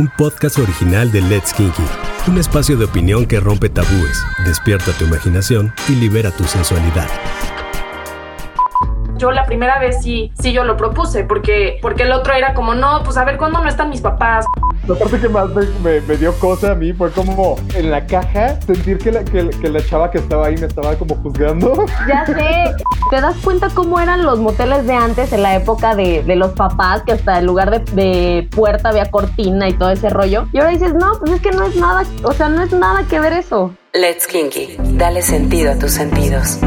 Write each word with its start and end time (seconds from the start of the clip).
un 0.00 0.08
podcast 0.16 0.58
original 0.58 1.12
de 1.12 1.20
Let's 1.20 1.52
Kinky, 1.52 1.82
un 2.26 2.38
espacio 2.38 2.74
de 2.78 2.86
opinión 2.86 3.26
que 3.26 3.38
rompe 3.38 3.68
tabúes, 3.68 4.24
despierta 4.46 4.92
tu 4.92 5.04
imaginación 5.04 5.74
y 5.90 5.94
libera 5.94 6.30
tu 6.30 6.44
sensualidad 6.44 7.06
yo 9.20 9.30
la 9.30 9.44
primera 9.44 9.78
vez 9.78 10.02
sí, 10.02 10.32
sí 10.40 10.52
yo 10.52 10.64
lo 10.64 10.78
propuse, 10.78 11.24
porque, 11.24 11.78
porque 11.82 12.04
el 12.04 12.12
otro 12.12 12.32
era 12.32 12.54
como, 12.54 12.74
no, 12.74 13.02
pues 13.04 13.18
a 13.18 13.24
ver, 13.24 13.36
¿cuándo 13.36 13.62
no 13.62 13.68
están 13.68 13.90
mis 13.90 14.00
papás? 14.00 14.46
La 14.88 14.94
parte 14.96 15.20
que 15.20 15.28
más 15.28 15.48
me, 15.50 16.00
me, 16.00 16.16
dio 16.16 16.32
cosa 16.38 16.72
a 16.72 16.74
mí 16.74 16.92
fue 16.92 17.10
como 17.10 17.56
en 17.74 17.90
la 17.90 18.06
caja 18.06 18.60
sentir 18.62 18.98
que 18.98 19.12
la, 19.12 19.24
que, 19.24 19.42
la 19.42 19.84
chava 19.84 20.10
que 20.10 20.18
estaba 20.18 20.46
ahí 20.46 20.56
me 20.56 20.66
estaba 20.66 20.96
como 20.96 21.14
juzgando. 21.16 21.84
Ya 22.08 22.26
sé, 22.26 22.74
¿te 23.10 23.20
das 23.20 23.36
cuenta 23.44 23.68
cómo 23.74 24.00
eran 24.00 24.24
los 24.24 24.38
moteles 24.38 24.86
de 24.86 24.94
antes 24.94 25.32
en 25.32 25.42
la 25.42 25.54
época 25.54 25.94
de, 25.94 26.22
de 26.22 26.36
los 26.36 26.52
papás, 26.52 27.02
que 27.02 27.12
hasta 27.12 27.38
en 27.38 27.46
lugar 27.46 27.70
de, 27.70 27.78
de, 27.92 28.48
puerta 28.50 28.88
había 28.88 29.10
cortina 29.10 29.68
y 29.68 29.74
todo 29.74 29.90
ese 29.90 30.08
rollo? 30.08 30.46
Y 30.52 30.58
ahora 30.58 30.70
dices, 30.70 30.94
no, 30.94 31.12
pues 31.20 31.32
es 31.32 31.40
que 31.40 31.52
no 31.52 31.64
es 31.64 31.76
nada, 31.76 32.04
o 32.24 32.32
sea, 32.32 32.48
no 32.48 32.62
es 32.62 32.72
nada 32.72 33.04
que 33.08 33.20
ver 33.20 33.34
eso. 33.34 33.72
Let's 33.92 34.26
Kinky, 34.26 34.76
dale 34.96 35.22
sentido 35.22 35.72
a 35.72 35.78
tus 35.78 35.92
sentidos. 35.92 36.58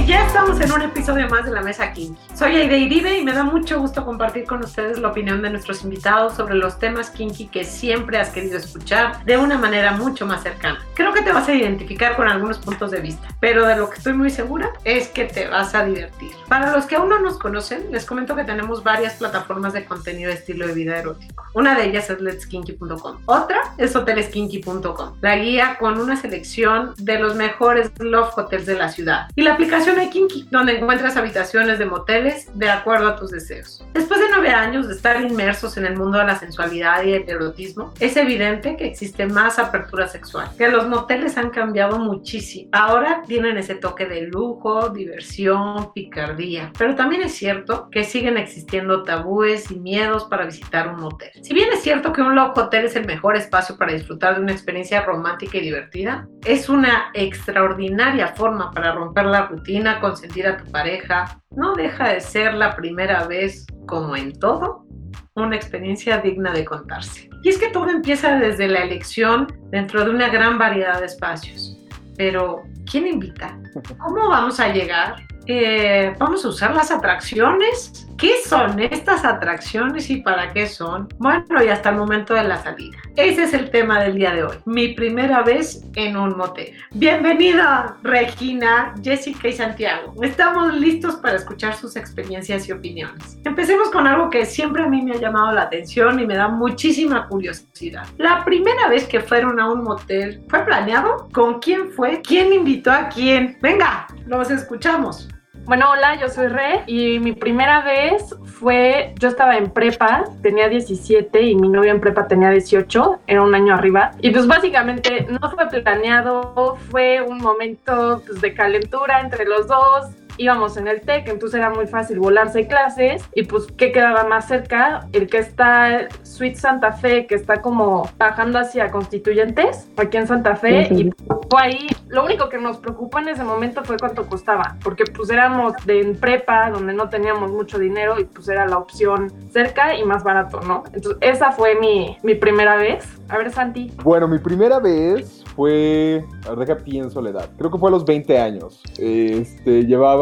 Ya 0.00 0.26
estamos 0.26 0.58
en 0.60 0.72
un 0.72 0.82
episodio 0.82 1.28
más 1.28 1.44
de 1.44 1.52
la 1.52 1.60
Mesa 1.60 1.92
Kinky. 1.92 2.18
Soy 2.34 2.56
Aide 2.56 2.78
Iribe 2.78 3.18
y 3.18 3.24
me 3.24 3.32
da 3.32 3.44
mucho 3.44 3.78
gusto 3.78 4.04
compartir 4.04 4.44
con 4.44 4.64
ustedes 4.64 4.98
la 4.98 5.08
opinión 5.08 5.42
de 5.42 5.50
nuestros 5.50 5.84
invitados 5.84 6.34
sobre 6.34 6.54
los 6.54 6.78
temas 6.78 7.10
kinky 7.10 7.48
que 7.48 7.64
siempre 7.64 8.18
has 8.18 8.30
querido 8.30 8.56
escuchar 8.56 9.22
de 9.24 9.36
una 9.36 9.58
manera 9.58 9.92
mucho 9.92 10.26
más 10.26 10.42
cercana. 10.42 10.80
Creo 10.94 11.12
que 11.12 11.20
te 11.20 11.32
vas 11.32 11.46
a 11.46 11.54
identificar 11.54 12.16
con 12.16 12.26
algunos 12.26 12.58
puntos 12.58 12.90
de 12.90 13.00
vista, 13.00 13.28
pero 13.38 13.66
de 13.66 13.76
lo 13.76 13.90
que 13.90 13.98
estoy 13.98 14.14
muy 14.14 14.30
segura 14.30 14.70
es 14.84 15.08
que 15.08 15.26
te 15.26 15.46
vas 15.48 15.74
a 15.74 15.84
divertir. 15.84 16.30
Para 16.48 16.72
los 16.72 16.86
que 16.86 16.96
aún 16.96 17.10
no 17.10 17.20
nos 17.20 17.38
conocen, 17.38 17.92
les 17.92 18.06
comento 18.06 18.34
que 18.34 18.44
tenemos 18.44 18.82
varias 18.82 19.14
plataformas 19.14 19.74
de 19.74 19.84
contenido 19.84 20.30
de 20.30 20.36
estilo 20.36 20.66
de 20.66 20.72
vida 20.72 20.98
erótico. 20.98 21.44
Una 21.54 21.76
de 21.76 21.84
ellas 21.84 22.08
es 22.08 22.20
letskinky.com. 22.20 23.18
Otra 23.26 23.74
es 23.76 23.94
hoteleskinky.com, 23.94 25.16
la 25.20 25.36
guía 25.36 25.76
con 25.78 26.00
una 26.00 26.16
selección 26.16 26.94
de 26.96 27.18
los 27.18 27.36
mejores 27.36 27.90
love 27.98 28.32
hotels 28.36 28.64
de 28.64 28.74
la 28.74 28.88
ciudad. 28.88 29.28
Y 29.36 29.42
la 29.42 29.52
aplicación 29.52 29.81
de 29.90 30.10
Kinky, 30.10 30.46
donde 30.50 30.78
encuentras 30.78 31.16
habitaciones 31.16 31.78
de 31.78 31.86
moteles 31.86 32.46
de 32.54 32.70
acuerdo 32.70 33.08
a 33.08 33.16
tus 33.16 33.32
deseos. 33.32 33.84
Después 33.92 34.20
de 34.20 34.26
nueve 34.30 34.50
años 34.50 34.86
de 34.86 34.94
estar 34.94 35.20
inmersos 35.20 35.76
en 35.76 35.86
el 35.86 35.96
mundo 35.96 36.18
de 36.18 36.24
la 36.24 36.38
sensualidad 36.38 37.02
y 37.02 37.14
el 37.14 37.28
erotismo, 37.28 37.92
es 37.98 38.16
evidente 38.16 38.76
que 38.76 38.86
existe 38.86 39.26
más 39.26 39.58
apertura 39.58 40.06
sexual, 40.06 40.50
que 40.56 40.68
los 40.68 40.88
moteles 40.88 41.36
han 41.36 41.50
cambiado 41.50 41.98
muchísimo. 41.98 42.70
Ahora 42.72 43.22
tienen 43.26 43.58
ese 43.58 43.74
toque 43.74 44.06
de 44.06 44.22
lujo, 44.22 44.88
diversión, 44.90 45.92
picardía, 45.92 46.72
pero 46.78 46.94
también 46.94 47.22
es 47.22 47.34
cierto 47.34 47.88
que 47.90 48.04
siguen 48.04 48.36
existiendo 48.36 49.02
tabúes 49.02 49.70
y 49.72 49.80
miedos 49.80 50.24
para 50.24 50.46
visitar 50.46 50.88
un 50.88 51.00
motel. 51.00 51.30
Si 51.42 51.54
bien 51.54 51.70
es 51.72 51.82
cierto 51.82 52.12
que 52.12 52.22
un 52.22 52.36
love 52.36 52.56
hotel 52.56 52.84
es 52.84 52.94
el 52.94 53.04
mejor 53.04 53.36
espacio 53.36 53.76
para 53.76 53.92
disfrutar 53.92 54.36
de 54.36 54.42
una 54.42 54.52
experiencia 54.52 55.02
romántica 55.02 55.58
y 55.58 55.62
divertida, 55.62 56.28
es 56.44 56.68
una 56.68 57.10
extraordinaria 57.14 58.28
forma 58.28 58.70
para 58.70 58.92
romper 58.92 59.26
la 59.26 59.46
rutina 59.46 59.61
consentir 60.00 60.46
a 60.46 60.56
tu 60.56 60.70
pareja, 60.70 61.40
no 61.50 61.74
deja 61.74 62.08
de 62.08 62.20
ser 62.20 62.54
la 62.54 62.74
primera 62.74 63.26
vez, 63.26 63.66
como 63.86 64.16
en 64.16 64.38
todo, 64.38 64.86
una 65.34 65.56
experiencia 65.56 66.18
digna 66.18 66.52
de 66.52 66.64
contarse. 66.64 67.30
Y 67.42 67.48
es 67.48 67.58
que 67.58 67.68
todo 67.68 67.88
empieza 67.88 68.36
desde 68.38 68.68
la 68.68 68.80
elección 68.80 69.46
dentro 69.70 70.04
de 70.04 70.10
una 70.10 70.28
gran 70.28 70.58
variedad 70.58 71.00
de 71.00 71.06
espacios. 71.06 71.76
Pero, 72.16 72.62
¿quién 72.90 73.06
invita? 73.06 73.58
¿Cómo 73.98 74.28
vamos 74.28 74.60
a 74.60 74.72
llegar? 74.72 75.16
Eh, 75.46 76.14
¿Vamos 76.18 76.44
a 76.44 76.48
usar 76.48 76.74
las 76.74 76.90
atracciones? 76.90 78.06
¿Qué 78.22 78.34
son 78.46 78.78
estas 78.78 79.24
atracciones 79.24 80.08
y 80.08 80.18
para 80.18 80.52
qué 80.52 80.68
son? 80.68 81.08
Bueno, 81.18 81.60
y 81.60 81.66
hasta 81.66 81.88
el 81.88 81.96
momento 81.96 82.34
de 82.34 82.44
la 82.44 82.62
salida. 82.62 82.96
Ese 83.16 83.42
es 83.42 83.52
el 83.52 83.72
tema 83.72 84.00
del 84.00 84.14
día 84.14 84.32
de 84.32 84.44
hoy. 84.44 84.56
Mi 84.64 84.94
primera 84.94 85.42
vez 85.42 85.84
en 85.96 86.16
un 86.16 86.36
motel. 86.36 86.72
Bienvenida, 86.92 87.96
Regina, 88.04 88.94
Jessica 89.02 89.48
y 89.48 89.52
Santiago. 89.54 90.14
Estamos 90.22 90.72
listos 90.74 91.16
para 91.16 91.34
escuchar 91.34 91.74
sus 91.74 91.96
experiencias 91.96 92.68
y 92.68 92.70
opiniones. 92.70 93.38
Empecemos 93.42 93.90
con 93.90 94.06
algo 94.06 94.30
que 94.30 94.46
siempre 94.46 94.84
a 94.84 94.86
mí 94.86 95.02
me 95.02 95.16
ha 95.16 95.18
llamado 95.18 95.50
la 95.50 95.62
atención 95.62 96.20
y 96.20 96.24
me 96.24 96.36
da 96.36 96.46
muchísima 96.46 97.26
curiosidad. 97.26 98.06
La 98.18 98.44
primera 98.44 98.86
vez 98.86 99.08
que 99.08 99.18
fueron 99.18 99.58
a 99.58 99.68
un 99.68 99.82
motel, 99.82 100.44
¿fue 100.48 100.64
planeado? 100.64 101.28
¿Con 101.32 101.58
quién 101.58 101.90
fue? 101.90 102.22
¿Quién 102.22 102.52
invitó 102.52 102.92
a 102.92 103.08
quién? 103.08 103.58
Venga, 103.60 104.06
los 104.26 104.48
escuchamos. 104.52 105.28
Bueno, 105.64 105.90
hola, 105.92 106.18
yo 106.20 106.28
soy 106.28 106.48
Re 106.48 106.82
y 106.86 107.20
mi 107.20 107.32
primera 107.32 107.82
vez 107.82 108.34
fue, 108.44 109.14
yo 109.20 109.28
estaba 109.28 109.56
en 109.56 109.70
prepa, 109.70 110.24
tenía 110.42 110.68
17 110.68 111.40
y 111.40 111.54
mi 111.54 111.68
novio 111.68 111.92
en 111.92 112.00
prepa 112.00 112.26
tenía 112.26 112.50
18, 112.50 113.20
era 113.28 113.42
un 113.42 113.54
año 113.54 113.72
arriba. 113.72 114.10
Y 114.20 114.30
pues 114.30 114.46
básicamente 114.48 115.26
no 115.30 115.50
fue 115.50 115.68
planeado, 115.68 116.76
fue 116.90 117.22
un 117.22 117.38
momento 117.38 118.22
pues, 118.26 118.40
de 118.40 118.54
calentura 118.54 119.20
entre 119.20 119.44
los 119.44 119.68
dos 119.68 120.06
íbamos 120.36 120.76
en 120.76 120.88
el 120.88 121.00
TEC, 121.00 121.28
entonces 121.28 121.58
era 121.58 121.70
muy 121.70 121.86
fácil 121.86 122.18
volarse 122.18 122.66
clases 122.66 123.24
y 123.34 123.44
pues 123.44 123.66
¿qué 123.76 123.92
quedaba 123.92 124.24
más 124.24 124.48
cerca? 124.48 125.08
El 125.12 125.28
que 125.28 125.38
está 125.38 126.08
Suite 126.22 126.56
Santa 126.56 126.92
Fe, 126.92 127.26
que 127.26 127.34
está 127.34 127.60
como 127.60 128.08
bajando 128.18 128.58
hacia 128.58 128.90
Constituyentes, 128.90 129.88
aquí 129.96 130.16
en 130.16 130.26
Santa 130.26 130.56
Fe, 130.56 130.88
y 130.92 131.10
fue 131.50 131.62
ahí, 131.62 131.86
lo 132.08 132.24
único 132.24 132.48
que 132.48 132.58
nos 132.58 132.78
preocupó 132.78 133.18
en 133.18 133.28
ese 133.28 133.44
momento 133.44 133.84
fue 133.84 133.96
cuánto 133.98 134.26
costaba, 134.26 134.76
porque 134.82 135.04
pues 135.04 135.30
éramos 135.30 135.74
de 135.84 136.00
en 136.00 136.16
prepa, 136.16 136.70
donde 136.70 136.92
no 136.92 137.08
teníamos 137.08 137.50
mucho 137.50 137.78
dinero 137.78 138.18
y 138.18 138.24
pues 138.24 138.48
era 138.48 138.66
la 138.66 138.78
opción 138.78 139.32
cerca 139.50 139.94
y 139.94 140.04
más 140.04 140.24
barato, 140.24 140.60
¿no? 140.60 140.84
Entonces 140.92 141.18
esa 141.20 141.52
fue 141.52 141.76
mi, 141.76 142.16
mi 142.22 142.34
primera 142.34 142.76
vez. 142.76 143.06
A 143.28 143.38
ver, 143.38 143.50
Santi. 143.50 143.92
Bueno, 144.02 144.28
mi 144.28 144.38
primera 144.38 144.78
vez 144.78 145.44
fue, 145.54 146.24
a 146.46 146.50
ver, 146.50 146.66
deja 146.66 146.76
pienso 146.76 147.20
la 147.22 147.30
edad, 147.30 147.50
creo 147.56 147.70
que 147.70 147.78
fue 147.78 147.88
a 147.88 147.92
los 147.92 148.04
20 148.04 148.38
años. 148.38 148.82
Este, 148.98 149.84
llevaba, 149.84 150.21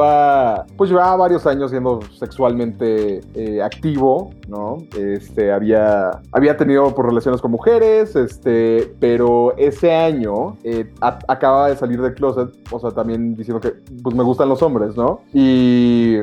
pues 0.77 0.91
llevaba 0.91 1.17
varios 1.17 1.47
años 1.47 1.71
siendo 1.71 2.01
sexualmente 2.19 3.21
eh, 3.35 3.63
activo, 3.63 4.33
¿no? 4.49 4.79
Este, 4.97 5.53
había, 5.53 6.21
había 6.33 6.57
tenido 6.57 6.95
por 6.95 7.07
relaciones 7.07 7.41
con 7.41 7.51
mujeres, 7.51 8.15
este, 8.17 8.93
pero 9.01 9.55
ese 9.57 9.95
año 9.95 10.57
eh, 10.65 10.91
acababa 11.01 11.69
de 11.69 11.77
salir 11.77 12.01
del 12.01 12.15
closet, 12.15 12.51
o 12.71 12.79
sea, 12.79 12.91
también 12.91 13.35
diciendo 13.35 13.61
que, 13.61 13.75
pues 14.03 14.15
me 14.15 14.23
gustan 14.23 14.49
los 14.49 14.63
hombres, 14.63 14.97
¿no? 14.97 15.21
Y, 15.33 16.17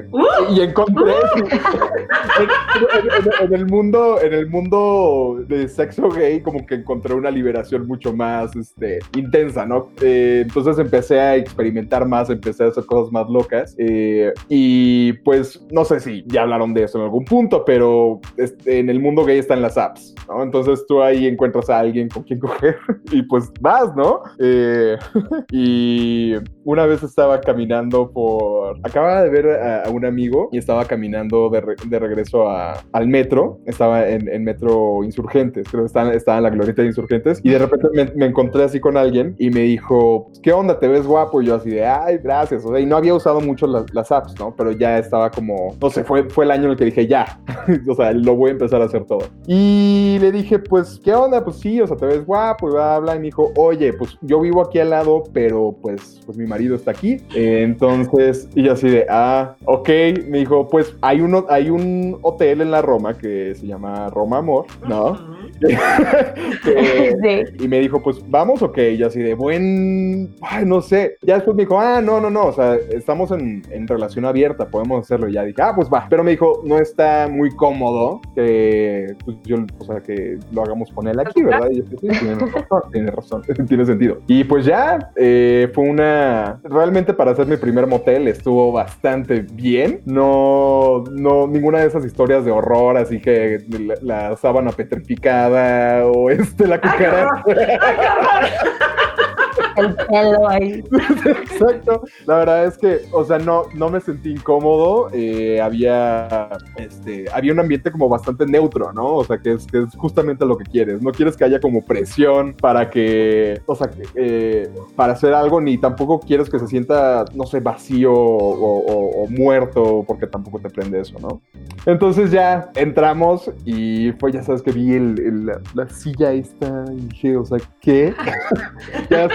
y 0.50 0.62
encontré 0.62 1.14
en, 3.42 3.54
el 3.54 3.66
mundo, 3.68 4.22
en 4.22 4.34
el 4.34 4.48
mundo 4.48 5.44
de 5.48 5.68
sexo 5.68 6.10
gay, 6.10 6.42
como 6.42 6.66
que 6.66 6.76
encontré 6.76 7.14
una 7.14 7.32
liberación 7.32 7.88
mucho 7.88 8.14
más, 8.14 8.56
este, 8.56 9.00
intensa, 9.16 9.66
¿no? 9.66 9.90
Eh, 10.02 10.44
entonces 10.46 10.78
empecé 10.80 11.20
a 11.20 11.36
experimentar 11.36 12.08
más, 12.08 12.30
empecé 12.30 12.64
a 12.64 12.68
hacer 12.68 12.86
cosas 12.86 13.12
más 13.12 13.30
locas. 13.30 13.67
Eh, 13.78 14.34
y 14.50 15.14
pues 15.14 15.66
no 15.72 15.86
sé 15.86 16.00
si 16.00 16.24
ya 16.28 16.44
hablaron 16.44 16.74
de 16.74 16.84
eso 16.84 16.98
en 16.98 17.06
algún 17.06 17.26
punto, 17.26 17.64
pero 17.66 18.20
este, 18.38 18.80
en 18.80 18.90
el 18.90 19.00
mundo 19.00 19.26
gay 19.26 19.40
están 19.40 19.62
las 19.62 19.78
apps, 19.78 20.14
¿no? 20.28 20.44
Entonces 20.44 20.86
tú 20.88 21.02
ahí 21.02 21.28
encuentras 21.28 21.70
a 21.70 21.80
alguien 21.80 22.10
con 22.10 22.24
quien 22.24 22.40
coger 22.40 22.78
y 23.12 23.22
pues 23.24 23.52
vas, 23.62 23.96
¿no? 23.96 24.22
Eh, 24.40 24.98
y 25.52 26.36
una 26.64 26.86
vez 26.86 27.02
estaba 27.04 27.40
caminando 27.42 28.12
por... 28.12 28.78
Acababa 28.84 29.24
de 29.24 29.30
ver 29.30 29.48
a, 29.48 29.90
un 29.90 30.06
amigo 30.06 30.50
y 30.52 30.58
estaba 30.58 30.86
caminando 30.86 31.50
de, 31.50 31.64
de 31.86 32.00
regreso 32.00 32.50
a, 32.50 32.84
al 32.92 33.08
metro. 33.08 33.60
Estaba 33.66 34.08
en, 34.08 34.28
en, 34.28 34.44
metro 34.44 35.04
Insurgentes, 35.04 35.68
creo 35.70 35.84
que 35.84 35.88
estaba, 35.88 36.14
estaba 36.14 36.38
en 36.38 36.44
la 36.44 36.50
glorieta 36.50 36.82
de 36.82 36.90
Insurgentes. 36.90 37.40
Y 37.44 37.52
de 37.52 37.60
repente 37.60 37.88
me, 37.94 38.06
me 38.16 38.26
encontré 38.26 38.64
así 38.64 38.80
con 38.80 38.98
alguien 38.98 39.36
y 39.40 39.50
me 39.50 39.62
dijo, 39.62 40.30
¿qué 40.44 40.52
onda? 40.52 40.78
¿Te 40.80 40.88
ves 40.88 41.08
guapo? 41.08 41.42
Y 41.42 41.46
yo 41.46 41.56
así 41.56 41.70
de, 41.70 41.86
ay, 41.86 42.18
gracias. 42.18 42.66
O 42.66 42.72
sea, 42.72 42.80
y 42.80 42.86
no 42.86 42.98
había 42.98 43.14
usado 43.14 43.40
mucho 43.40 43.57
las, 43.66 44.12
apps, 44.12 44.38
¿no? 44.40 44.54
Pero 44.56 44.72
ya 44.72 45.00
estaba 45.00 45.32
como, 45.32 45.76
no 45.82 45.90
sé, 45.90 46.04
fue, 46.04 46.30
fue 46.30 46.46
el 46.46 46.52
año 46.52 46.66
en 46.66 46.72
el 46.72 46.78
que 46.78 46.86
dije, 46.86 47.08
ya, 47.08 47.40
o 47.90 47.96
sea, 47.96 48.12
lo 48.12 48.36
voy 48.36 48.50
a 48.50 48.52
empezar 48.54 48.82
a 48.82 48.86
hacer 48.86 49.06
todo. 49.06 49.28
Y 49.48 50.18
le 50.20 50.32
dije, 50.32 50.60
pues, 50.60 51.00
¿qué 51.04 51.14
onda? 51.14 51.44
Pues 51.44 51.58
sí, 51.58 51.82
o 51.82 51.88
sea, 51.88 51.98
te 51.98 52.06
ves 52.06 52.26
guapo 52.26 52.70
y 52.70 52.74
bla, 52.74 53.00
bla. 53.00 53.16
Y 53.16 53.20
me 53.20 53.26
dijo, 53.26 53.52
oye, 53.56 53.94
pues 53.94 54.18
yo 54.22 54.40
vivo 54.42 54.62
aquí 54.62 54.80
al 54.80 54.92
lado, 54.92 55.24
pero 55.34 55.76
pues, 55.82 56.22
pues 56.26 56.38
mi 56.38 56.46
marido 56.46 56.76
está 56.76 56.92
aquí. 56.92 57.18
entonces, 57.34 58.50
y 58.54 58.64
yo 58.64 58.74
así 58.74 58.90
de, 58.90 59.06
ah, 59.10 59.56
ok. 59.66 59.90
Me 60.28 60.40
dijo, 60.40 60.68
pues 60.68 60.96
hay, 61.02 61.22
uno, 61.22 61.46
hay 61.50 61.70
un 61.70 62.20
hotel 62.22 62.62
en 62.62 62.72
la 62.72 62.82
Roma 62.82 63.18
que 63.18 63.56
se 63.56 63.66
llama 63.66 64.10
Roma 64.10 64.40
Amor, 64.40 64.66
¿no? 64.88 65.18
Y 67.60 67.68
me 67.68 67.80
dijo, 67.80 68.02
pues 68.02 68.18
vamos 68.30 68.62
o 68.62 68.72
qué? 68.72 68.92
Y 68.92 68.98
yo 68.98 69.08
así 69.08 69.20
de 69.20 69.34
buen, 69.34 70.36
ay, 70.42 70.66
no 70.66 70.82
sé. 70.82 71.18
Ya 71.22 71.36
después 71.36 71.56
me 71.56 71.64
dijo, 71.64 71.80
ah, 71.80 72.02
no, 72.02 72.20
no, 72.20 72.30
no, 72.30 72.48
o 72.48 72.54
sea, 72.54 72.76
estamos 72.76 73.32
en, 73.32 73.47
en 73.70 73.88
relación 73.88 74.26
abierta, 74.26 74.68
podemos 74.68 75.02
hacerlo. 75.02 75.28
Y 75.28 75.34
ya 75.34 75.44
dije, 75.44 75.62
ah, 75.62 75.74
pues 75.76 75.90
va. 75.90 76.08
Pero 76.10 76.24
me 76.24 76.32
dijo, 76.32 76.62
no 76.66 76.78
está 76.78 77.28
muy 77.30 77.52
cómodo 77.52 78.22
que, 78.36 79.16
pues, 79.26 79.38
yo, 79.44 79.58
o 79.80 79.86
sea, 79.86 80.02
que 80.02 80.38
lo 80.52 80.64
hagamos 80.64 80.92
con 80.92 81.08
él 81.08 81.20
aquí, 81.20 81.44
¿verdad? 81.44 81.70
Y 81.72 81.78
yo, 81.78 81.84
sí, 81.90 82.08
tiene 82.08 82.36
razón, 82.36 82.82
tiene 82.92 83.12
razón, 83.12 83.42
tiene 83.68 83.86
sentido. 83.86 84.20
Y 84.28 84.44
pues 84.44 84.66
ya, 84.66 85.12
eh, 85.16 85.70
fue 85.74 85.86
una, 85.86 86.60
realmente 86.64 87.14
para 87.14 87.32
hacer 87.32 87.48
mi 87.48 87.58
primer 87.58 87.88
motel 87.88 88.28
estuvo 88.28 88.72
bastante 88.72 89.42
bien. 89.42 90.02
No, 90.06 91.04
no, 91.12 91.48
ninguna 91.48 91.80
de 91.80 91.88
esas 91.88 92.06
historias 92.06 92.46
de 92.46 92.52
horror, 92.52 92.98
así 92.98 93.20
que 93.20 93.64
la, 93.70 93.96
la 94.02 94.38
sábana 94.38 94.72
petrificada 94.72 96.06
o 96.06 96.30
este, 96.30 96.68
la 96.68 96.80
cucaracha. 96.80 97.44
El 99.78 99.96
pelo 99.96 100.48
ahí. 100.48 100.84
Exacto. 101.26 102.04
La 102.26 102.38
verdad 102.38 102.66
es 102.66 102.78
que, 102.78 103.02
o 103.12 103.24
sea, 103.24 103.40
no, 103.40 103.64
no 103.74 103.90
me 103.90 104.02
sentí 104.02 104.32
incómodo. 104.32 105.10
eh, 105.14 105.62
había, 105.62 106.50
este, 106.78 107.26
había 107.32 107.54
un 107.54 107.60
ambiente 107.60 107.92
como 107.92 108.10
bastante 108.10 108.46
neutro, 108.46 108.92
¿no? 108.94 109.16
O 109.16 109.24
sea, 109.24 109.38
que 109.38 109.54
es, 109.54 109.68
que 109.68 109.84
es 109.84 109.96
justamente 109.96 110.46
lo 110.46 110.58
que 110.58 110.66
quieres. 110.66 111.02
No 111.02 111.12
quieres 111.12 111.38
que 111.38 111.44
haya 111.44 111.60
como 111.60 111.86
presión 111.86 112.54
para 112.54 112.90
que, 112.90 113.62
o 113.66 113.76
sea, 113.76 113.90
eh, 114.16 114.70
para 114.96 115.14
hacer 115.14 115.34
algo, 115.34 115.62
ni 115.62 115.78
tampoco 115.78 116.20
quieres 116.20 116.50
que 116.50 116.60
se 116.60 116.68
sienta, 116.68 117.26
no 117.34 117.46
sé, 117.46 117.60
vacío 117.60 118.14
o, 118.14 119.28
muerto, 119.30 120.04
porque 120.08 120.26
tampoco 120.26 120.60
te 120.60 120.70
prende 120.70 121.02
eso, 121.02 121.20
¿no? 121.20 121.42
Entonces 121.86 122.32
ya 122.32 122.72
entramos 122.76 123.52
y 123.66 124.12
fue, 124.14 124.32
ya 124.32 124.42
sabes 124.42 124.62
que 124.62 124.72
vi 124.72 124.94
el, 124.94 125.46
la, 125.46 125.60
la 125.74 125.90
silla 125.90 126.32
esta 126.32 126.86
y 126.94 127.08
dije, 127.08 127.38
o 127.38 127.46
sea, 127.46 127.60
¿qué? 127.82 128.14
ya 129.10 129.28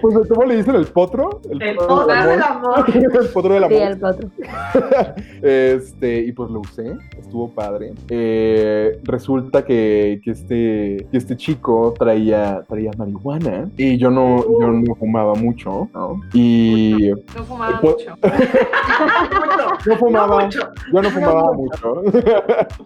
pues, 0.00 0.28
¿cómo 0.28 0.44
le 0.44 0.56
dicen? 0.56 0.74
¿El 0.74 0.86
potro? 0.86 1.40
El 1.50 1.76
potro 1.76 2.06
del 2.06 2.42
amor. 2.42 2.84
el 2.94 3.28
potro 3.32 3.54
del 3.54 3.64
Sí, 3.68 3.74
amor. 3.82 3.92
el 3.92 4.04
otro. 4.04 4.28
este, 5.42 6.18
y 6.20 6.32
pues 6.32 6.50
lo 6.50 6.60
usé, 6.60 6.96
estuvo 7.18 7.48
padre. 7.50 7.92
Eh, 8.08 8.98
resulta 9.04 9.64
que, 9.64 10.20
que 10.24 10.30
este, 10.30 11.06
que 11.10 11.16
este 11.16 11.36
chico 11.36 11.94
traía, 11.98 12.62
traía 12.68 12.90
marihuana 12.96 13.68
y 13.76 13.96
yo 13.98 14.10
no, 14.10 14.44
yo 14.60 14.68
no 14.68 14.94
fumaba 14.94 15.34
mucho, 15.34 15.88
¿no? 15.94 16.20
Y 16.32 17.10
No 17.36 17.44
fumaba 17.44 17.80
Pues- 17.80 17.94
mucho. 17.96 18.16
no 19.86 19.96
fumaba, 19.96 20.38
No 20.38 20.44
mucho. 20.44 20.60
yo 20.92 21.02
no 21.02 21.10
fumaba 21.10 21.52
mucho. 21.52 22.02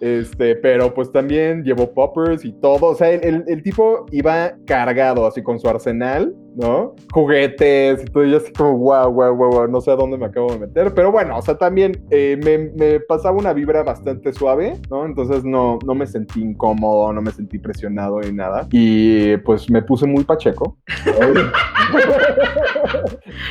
este, 0.01 0.57
pero 0.57 0.93
pues 0.95 1.11
también 1.13 1.63
llevó 1.65 1.91
poppers 1.93 2.45
y 2.45 2.53
todo. 2.53 2.87
O 2.87 2.95
sea, 2.95 3.11
el, 3.11 3.25
el- 3.25 3.45
el 3.47 3.63
tipo 3.63 4.07
iba 4.11 4.53
cargado 4.67 5.27
así 5.27 5.43
con 5.43 5.59
su 5.59 5.69
arsenal, 5.69 6.08
final 6.09 6.48
¿no? 6.59 6.95
Juguetes 7.13 8.03
y 8.03 8.05
todo. 8.07 8.25
Y 8.25 8.33
yo 8.33 8.39
así 8.39 8.53
como, 8.53 8.77
wow, 8.79 9.11
wow, 9.13 9.35
wow, 9.35 9.51
wow, 9.51 9.69
no 9.69 9.81
sé 9.81 9.93
a 9.93 9.97
dónde 9.97 10.19
me 10.19 10.27
acabo 10.27 10.53
de 10.53 10.59
meter. 10.59 10.93
Pero 10.93 11.13
bueno, 11.13 11.39
o 11.39 11.43
sea, 11.43 11.57
también 11.57 12.05
eh, 12.11 12.39
me, 12.43 12.59
me 12.59 13.01
pasaba 13.01 13.37
una 13.39 13.53
vibra 13.53 13.83
bastante 13.85 14.33
suave, 14.33 14.79
¿no? 14.91 15.07
Entonces 15.07 15.45
no, 15.45 15.79
no 15.87 15.95
me 15.95 16.07
sentí 16.07 16.41
incómodo, 16.43 17.13
no 17.13 17.23
me 17.23 17.31
sentí 17.31 17.59
presionado 17.59 18.21
ni 18.21 18.33
nada. 18.33 18.67
Y 18.73 19.37
pues 19.39 19.71
me 19.71 19.83
puse 19.83 20.07
muy 20.07 20.25
pacheco. 20.25 20.77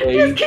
Es 0.05 0.33
que 0.35 0.45